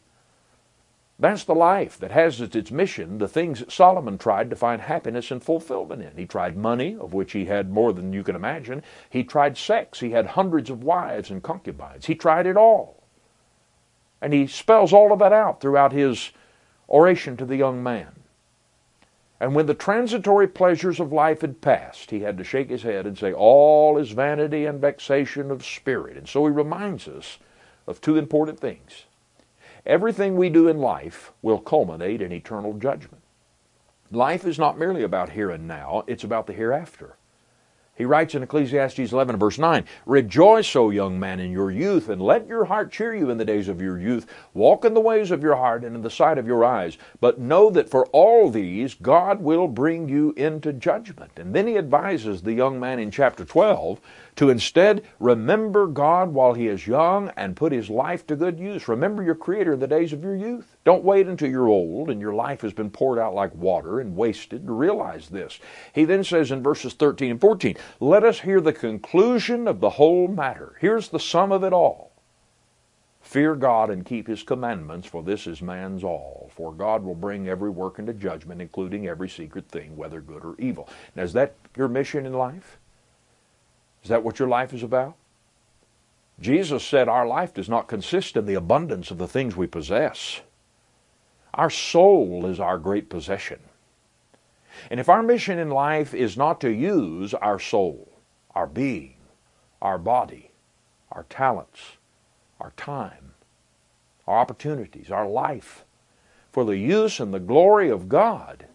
That's 1.20 1.42
the 1.42 1.54
life 1.54 1.98
that 1.98 2.12
has 2.12 2.40
as 2.40 2.54
its 2.54 2.70
mission 2.70 3.18
the 3.18 3.26
things 3.26 3.58
that 3.58 3.72
Solomon 3.72 4.18
tried 4.18 4.50
to 4.50 4.56
find 4.56 4.80
happiness 4.80 5.32
and 5.32 5.42
fulfillment 5.42 6.00
in. 6.02 6.16
He 6.16 6.26
tried 6.26 6.56
money, 6.56 6.96
of 6.96 7.12
which 7.12 7.32
he 7.32 7.46
had 7.46 7.70
more 7.70 7.92
than 7.92 8.12
you 8.12 8.22
can 8.22 8.36
imagine. 8.36 8.84
He 9.10 9.24
tried 9.24 9.58
sex. 9.58 9.98
He 9.98 10.10
had 10.12 10.26
hundreds 10.26 10.70
of 10.70 10.84
wives 10.84 11.30
and 11.30 11.42
concubines. 11.42 12.06
He 12.06 12.14
tried 12.14 12.46
it 12.46 12.56
all. 12.56 13.02
And 14.20 14.32
he 14.32 14.46
spells 14.46 14.92
all 14.92 15.12
of 15.12 15.18
that 15.18 15.32
out 15.32 15.60
throughout 15.60 15.92
his 15.92 16.30
oration 16.88 17.36
to 17.36 17.44
the 17.44 17.56
young 17.56 17.82
man. 17.82 18.12
And 19.40 19.54
when 19.54 19.66
the 19.66 19.74
transitory 19.74 20.48
pleasures 20.48 20.98
of 20.98 21.12
life 21.12 21.40
had 21.40 21.60
passed, 21.60 22.10
he 22.10 22.20
had 22.20 22.38
to 22.38 22.44
shake 22.44 22.70
his 22.70 22.82
head 22.82 23.06
and 23.06 23.16
say, 23.16 23.32
All 23.32 23.98
is 23.98 24.10
vanity 24.10 24.66
and 24.66 24.80
vexation 24.80 25.50
of 25.50 25.64
spirit. 25.64 26.16
And 26.16 26.28
so 26.28 26.46
he 26.46 26.52
reminds 26.52 27.06
us 27.06 27.38
of 27.86 28.00
two 28.00 28.16
important 28.16 28.58
things. 28.58 29.04
Everything 29.84 30.36
we 30.36 30.48
do 30.48 30.68
in 30.68 30.78
life 30.78 31.32
will 31.42 31.58
culminate 31.58 32.22
in 32.22 32.32
eternal 32.32 32.74
judgment. 32.74 33.22
Life 34.10 34.46
is 34.46 34.58
not 34.58 34.78
merely 34.78 35.02
about 35.02 35.30
here 35.30 35.50
and 35.50 35.68
now, 35.68 36.02
it's 36.06 36.24
about 36.24 36.46
the 36.46 36.54
hereafter. 36.54 37.17
He 37.98 38.04
writes 38.04 38.36
in 38.36 38.44
Ecclesiastes 38.44 39.12
11, 39.12 39.36
verse 39.38 39.58
9 39.58 39.84
Rejoice, 40.06 40.76
O 40.76 40.90
young 40.90 41.18
man, 41.18 41.40
in 41.40 41.50
your 41.50 41.72
youth, 41.72 42.08
and 42.08 42.22
let 42.22 42.46
your 42.46 42.64
heart 42.64 42.92
cheer 42.92 43.12
you 43.12 43.28
in 43.28 43.38
the 43.38 43.44
days 43.44 43.68
of 43.68 43.82
your 43.82 43.98
youth. 43.98 44.24
Walk 44.54 44.84
in 44.84 44.94
the 44.94 45.00
ways 45.00 45.32
of 45.32 45.42
your 45.42 45.56
heart 45.56 45.82
and 45.82 45.96
in 45.96 46.02
the 46.02 46.08
sight 46.08 46.38
of 46.38 46.46
your 46.46 46.64
eyes. 46.64 46.96
But 47.20 47.40
know 47.40 47.70
that 47.70 47.90
for 47.90 48.06
all 48.06 48.50
these 48.50 48.94
God 48.94 49.42
will 49.42 49.66
bring 49.66 50.08
you 50.08 50.32
into 50.36 50.72
judgment. 50.72 51.32
And 51.36 51.52
then 51.52 51.66
he 51.66 51.76
advises 51.76 52.40
the 52.40 52.52
young 52.52 52.78
man 52.78 53.00
in 53.00 53.10
chapter 53.10 53.44
12 53.44 54.00
to 54.36 54.50
instead 54.50 55.04
remember 55.18 55.88
God 55.88 56.28
while 56.28 56.54
he 56.54 56.68
is 56.68 56.86
young 56.86 57.32
and 57.36 57.56
put 57.56 57.72
his 57.72 57.90
life 57.90 58.24
to 58.28 58.36
good 58.36 58.60
use. 58.60 58.86
Remember 58.86 59.24
your 59.24 59.34
Creator 59.34 59.72
in 59.72 59.80
the 59.80 59.88
days 59.88 60.12
of 60.12 60.22
your 60.22 60.36
youth. 60.36 60.76
Don't 60.84 61.02
wait 61.02 61.26
until 61.26 61.50
you're 61.50 61.66
old 61.66 62.08
and 62.08 62.20
your 62.20 62.32
life 62.32 62.60
has 62.60 62.72
been 62.72 62.88
poured 62.88 63.18
out 63.18 63.34
like 63.34 63.52
water 63.56 63.98
and 63.98 64.14
wasted 64.14 64.64
to 64.64 64.72
realize 64.72 65.28
this. 65.28 65.58
He 65.92 66.04
then 66.04 66.22
says 66.22 66.52
in 66.52 66.62
verses 66.62 66.92
13 66.94 67.32
and 67.32 67.40
14, 67.40 67.76
Let 68.00 68.24
us 68.24 68.40
hear 68.40 68.60
the 68.60 68.72
conclusion 68.72 69.66
of 69.68 69.80
the 69.80 69.90
whole 69.90 70.28
matter. 70.28 70.76
Here's 70.80 71.08
the 71.08 71.20
sum 71.20 71.52
of 71.52 71.64
it 71.64 71.72
all. 71.72 72.12
Fear 73.20 73.56
God 73.56 73.90
and 73.90 74.06
keep 74.06 74.26
his 74.26 74.42
commandments, 74.42 75.06
for 75.06 75.22
this 75.22 75.46
is 75.46 75.60
man's 75.60 76.02
all. 76.02 76.50
For 76.54 76.72
God 76.72 77.02
will 77.02 77.14
bring 77.14 77.48
every 77.48 77.68
work 77.68 77.98
into 77.98 78.14
judgment, 78.14 78.62
including 78.62 79.06
every 79.06 79.28
secret 79.28 79.68
thing, 79.68 79.96
whether 79.96 80.20
good 80.20 80.44
or 80.44 80.54
evil. 80.58 80.88
Now, 81.14 81.24
is 81.24 81.34
that 81.34 81.54
your 81.76 81.88
mission 81.88 82.24
in 82.24 82.32
life? 82.32 82.78
Is 84.02 84.08
that 84.08 84.22
what 84.22 84.38
your 84.38 84.48
life 84.48 84.72
is 84.72 84.82
about? 84.82 85.14
Jesus 86.40 86.84
said 86.84 87.08
our 87.08 87.26
life 87.26 87.52
does 87.52 87.68
not 87.68 87.88
consist 87.88 88.36
in 88.36 88.46
the 88.46 88.54
abundance 88.54 89.10
of 89.10 89.18
the 89.18 89.28
things 89.28 89.56
we 89.56 89.66
possess. 89.66 90.40
Our 91.52 91.70
soul 91.70 92.46
is 92.46 92.60
our 92.60 92.78
great 92.78 93.10
possession. 93.10 93.58
And 94.90 95.00
if 95.00 95.08
our 95.08 95.22
mission 95.22 95.58
in 95.58 95.70
life 95.70 96.14
is 96.14 96.36
not 96.36 96.60
to 96.60 96.70
use 96.70 97.34
our 97.34 97.58
soul, 97.58 98.12
our 98.54 98.66
being, 98.66 99.16
our 99.80 99.98
body, 99.98 100.50
our 101.12 101.24
talents, 101.24 101.80
our 102.60 102.72
time, 102.76 103.32
our 104.26 104.38
opportunities, 104.38 105.10
our 105.10 105.28
life, 105.28 105.84
for 106.52 106.64
the 106.64 106.76
use 106.76 107.20
and 107.20 107.32
the 107.32 107.40
glory 107.40 107.88
of 107.88 108.08
God, 108.08 108.66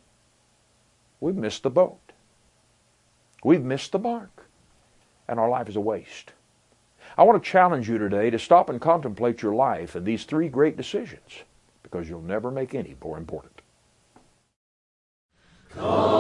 we've 1.20 1.36
missed 1.36 1.64
the 1.64 1.70
boat. 1.70 2.00
We've 3.44 3.64
missed 3.64 3.92
the 3.92 4.00
mark 4.00 4.34
and 5.28 5.40
our 5.40 5.50
life 5.50 5.70
is 5.70 5.76
a 5.76 5.82
waste. 5.82 6.34
I 7.18 7.24
want 7.24 7.44
to 7.44 7.50
challenge 7.50 7.90
you 7.90 7.98
today 7.98 8.30
to 8.30 8.40
stop 8.40 8.70
and 8.70 8.82
contemplate 8.82 9.42
your 9.42 9.54
life 9.54 9.96
and 9.96 10.06
these 10.06 10.24
three 10.24 10.50
great 10.50 10.78
decisions 10.78 11.44
because 11.82 12.10
you'll 12.10 12.22
never 12.22 12.50
make 12.50 12.74
any 12.74 12.96
more 13.02 13.18
important. 13.18 13.53
No. 15.76 16.13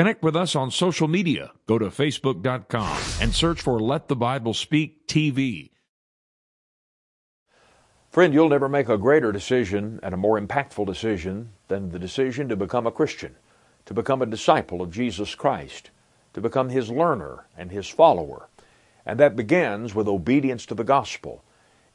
Connect 0.00 0.22
with 0.22 0.34
us 0.34 0.56
on 0.56 0.70
social 0.70 1.08
media. 1.08 1.52
Go 1.66 1.78
to 1.78 1.88
facebook.com 1.88 2.98
and 3.20 3.34
search 3.34 3.60
for 3.60 3.78
Let 3.78 4.08
the 4.08 4.16
Bible 4.16 4.54
Speak 4.54 5.06
TV. 5.06 5.72
Friend, 8.08 8.32
you'll 8.32 8.48
never 8.48 8.66
make 8.66 8.88
a 8.88 8.96
greater 8.96 9.30
decision 9.30 10.00
and 10.02 10.14
a 10.14 10.16
more 10.16 10.40
impactful 10.40 10.86
decision 10.86 11.50
than 11.68 11.90
the 11.90 11.98
decision 11.98 12.48
to 12.48 12.56
become 12.56 12.86
a 12.86 12.90
Christian, 12.90 13.36
to 13.84 13.92
become 13.92 14.22
a 14.22 14.26
disciple 14.26 14.80
of 14.80 14.90
Jesus 14.90 15.34
Christ, 15.34 15.90
to 16.32 16.40
become 16.40 16.70
His 16.70 16.88
learner 16.88 17.44
and 17.54 17.70
His 17.70 17.86
follower. 17.86 18.48
And 19.04 19.20
that 19.20 19.36
begins 19.36 19.94
with 19.94 20.08
obedience 20.08 20.64
to 20.64 20.74
the 20.74 20.82
gospel. 20.82 21.44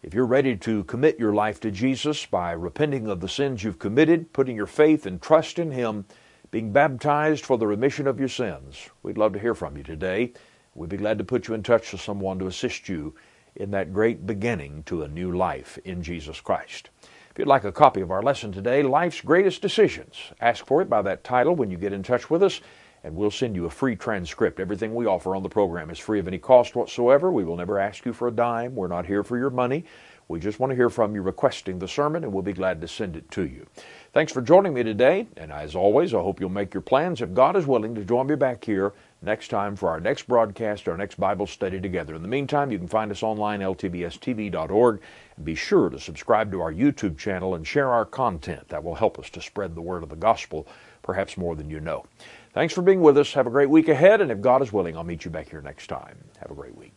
If 0.04 0.14
you're 0.14 0.28
ready 0.28 0.56
to 0.58 0.84
commit 0.84 1.18
your 1.18 1.34
life 1.34 1.60
to 1.62 1.72
Jesus 1.72 2.24
by 2.28 2.52
repenting 2.52 3.08
of 3.08 3.22
the 3.22 3.28
sins 3.28 3.64
you've 3.64 3.80
committed, 3.80 4.32
putting 4.32 4.56
your 4.56 4.68
faith 4.68 5.08
and 5.08 5.20
trust 5.20 5.58
in 5.58 5.72
Him, 5.72 6.06
being 6.52 6.72
baptized 6.72 7.46
for 7.46 7.58
the 7.58 7.68
remission 7.68 8.08
of 8.08 8.20
your 8.20 8.30
sins. 8.30 8.90
We'd 9.04 9.18
love 9.18 9.34
to 9.34 9.40
hear 9.40 9.56
from 9.56 9.78
you 9.78 9.84
today. 9.84 10.34
We'd 10.74 10.90
be 10.90 10.98
glad 10.98 11.18
to 11.18 11.24
put 11.24 11.48
you 11.48 11.54
in 11.54 11.64
touch 11.64 11.92
with 11.92 12.02
someone 12.02 12.40
to 12.40 12.48
assist 12.48 12.90
you 12.90 13.16
in 13.56 13.72
that 13.72 13.94
great 13.94 14.26
beginning 14.26 14.84
to 14.84 15.04
a 15.04 15.08
new 15.08 15.32
life 15.32 15.78
in 15.86 16.04
Jesus 16.04 16.42
Christ. 16.42 16.90
If 17.32 17.40
you'd 17.40 17.48
like 17.48 17.64
a 17.64 17.72
copy 17.72 18.02
of 18.02 18.12
our 18.12 18.22
lesson 18.22 18.52
today, 18.52 18.84
Life's 18.84 19.22
Greatest 19.22 19.62
Decisions, 19.62 20.16
ask 20.40 20.66
for 20.66 20.82
it 20.82 20.90
by 20.90 21.02
that 21.02 21.24
title 21.24 21.56
when 21.56 21.72
you 21.72 21.78
get 21.78 21.94
in 21.94 22.04
touch 22.04 22.30
with 22.30 22.44
us, 22.44 22.62
and 23.04 23.16
we'll 23.16 23.32
send 23.32 23.56
you 23.56 23.66
a 23.66 23.70
free 23.70 23.96
transcript. 23.96 24.60
Everything 24.60 24.96
we 24.96 25.06
offer 25.06 25.36
on 25.36 25.44
the 25.44 25.50
program 25.50 25.90
is 25.90 26.00
free 26.00 26.20
of 26.20 26.28
any 26.28 26.38
cost 26.38 26.76
whatsoever. 26.76 27.32
We 27.32 27.44
will 27.44 27.58
never 27.58 27.78
ask 27.78 28.06
you 28.06 28.14
for 28.14 28.28
a 28.28 28.32
dime. 28.32 28.76
We're 28.76 28.88
not 28.88 29.06
here 29.06 29.24
for 29.24 29.38
your 29.38 29.50
money. 29.50 29.86
We 30.28 30.40
just 30.40 30.60
want 30.60 30.72
to 30.72 30.76
hear 30.76 30.90
from 30.90 31.14
you 31.14 31.22
requesting 31.22 31.80
the 31.80 31.88
sermon, 31.88 32.24
and 32.24 32.34
we'll 32.34 32.42
be 32.42 32.54
glad 32.54 32.82
to 32.82 32.88
send 32.88 33.16
it 33.16 33.30
to 33.32 33.46
you. 33.46 33.68
Thanks 34.12 34.32
for 34.32 34.42
joining 34.42 34.74
me 34.74 34.82
today, 34.82 35.28
and 35.38 35.52
as 35.52 35.76
always, 35.76 36.14
I 36.14 36.20
hope 36.20 36.40
you'll 36.40 36.50
make 36.50 36.74
your 36.74 36.82
plans, 36.82 37.22
if 37.22 37.34
God 37.34 37.56
is 37.56 37.68
willing, 37.68 37.94
to 37.96 38.04
join 38.04 38.28
me 38.28 38.36
back 38.36 38.64
here 38.64 38.94
next 39.22 39.50
time 39.50 39.76
for 39.76 39.90
our 39.90 40.00
next 40.00 40.28
broadcast, 40.28 40.88
our 40.88 40.98
next 40.98 41.20
Bible 41.20 41.46
study 41.46 41.80
together. 41.80 42.16
In 42.16 42.22
the 42.22 42.28
meantime, 42.28 42.72
you 42.72 42.78
can 42.78 42.88
find 42.88 43.12
us 43.12 43.24
online, 43.24 43.60
ltbstv.org, 43.60 45.02
and 45.36 45.46
be 45.46 45.56
sure 45.56 45.90
to 45.90 46.00
subscribe 46.00 46.52
to 46.52 46.62
our 46.62 46.74
YouTube 46.74 47.18
channel 47.18 47.56
and 47.56 47.68
share 47.68 47.92
our 47.92 48.06
content. 48.06 48.68
That 48.70 48.84
will 48.84 48.96
help 48.96 49.20
us 49.20 49.30
to 49.32 49.42
spread 49.42 49.76
the 49.76 49.82
word 49.82 50.02
of 50.02 50.10
the 50.10 50.16
gospel, 50.16 50.68
perhaps 51.04 51.38
more 51.38 51.56
than 51.56 51.70
you 51.70 51.80
know. 51.80 52.06
Thanks 52.54 52.74
for 52.74 52.82
being 52.82 53.02
with 53.02 53.18
us. 53.18 53.34
Have 53.34 53.48
a 53.48 53.52
great 53.52 53.70
week 53.70 53.90
ahead, 53.90 54.22
and 54.22 54.32
if 54.32 54.42
God 54.42 54.62
is 54.62 54.72
willing, 54.72 54.96
I'll 54.96 55.04
meet 55.04 55.26
you 55.26 55.30
back 55.32 55.50
here 55.50 55.62
next 55.62 55.88
time. 55.88 56.18
Have 56.40 56.52
a 56.52 56.56
great 56.56 56.76
week. 56.76 56.95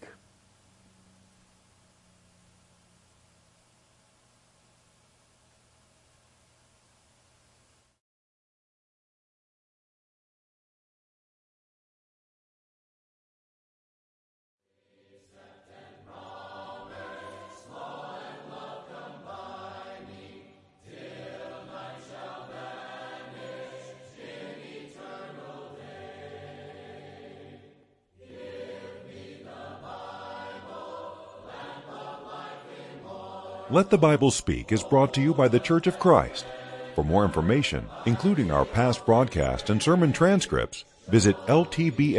Let 33.71 33.91
the 33.91 33.99
Bible 33.99 34.31
Speak 34.31 34.73
is 34.73 34.83
brought 34.83 35.13
to 35.13 35.21
you 35.21 35.35
by 35.35 35.47
the 35.47 35.61
Church 35.61 35.87
of 35.87 35.99
Christ. 35.99 36.47
For 36.95 37.05
more 37.05 37.27
information, 37.27 37.87
including 38.07 38.51
our 38.51 38.65
past 38.65 39.05
broadcast 39.05 39.69
and 39.69 39.83
sermon 39.83 40.11
transcripts, 40.11 40.87
visit 41.07 41.37
ltbstv.org. 41.47 42.19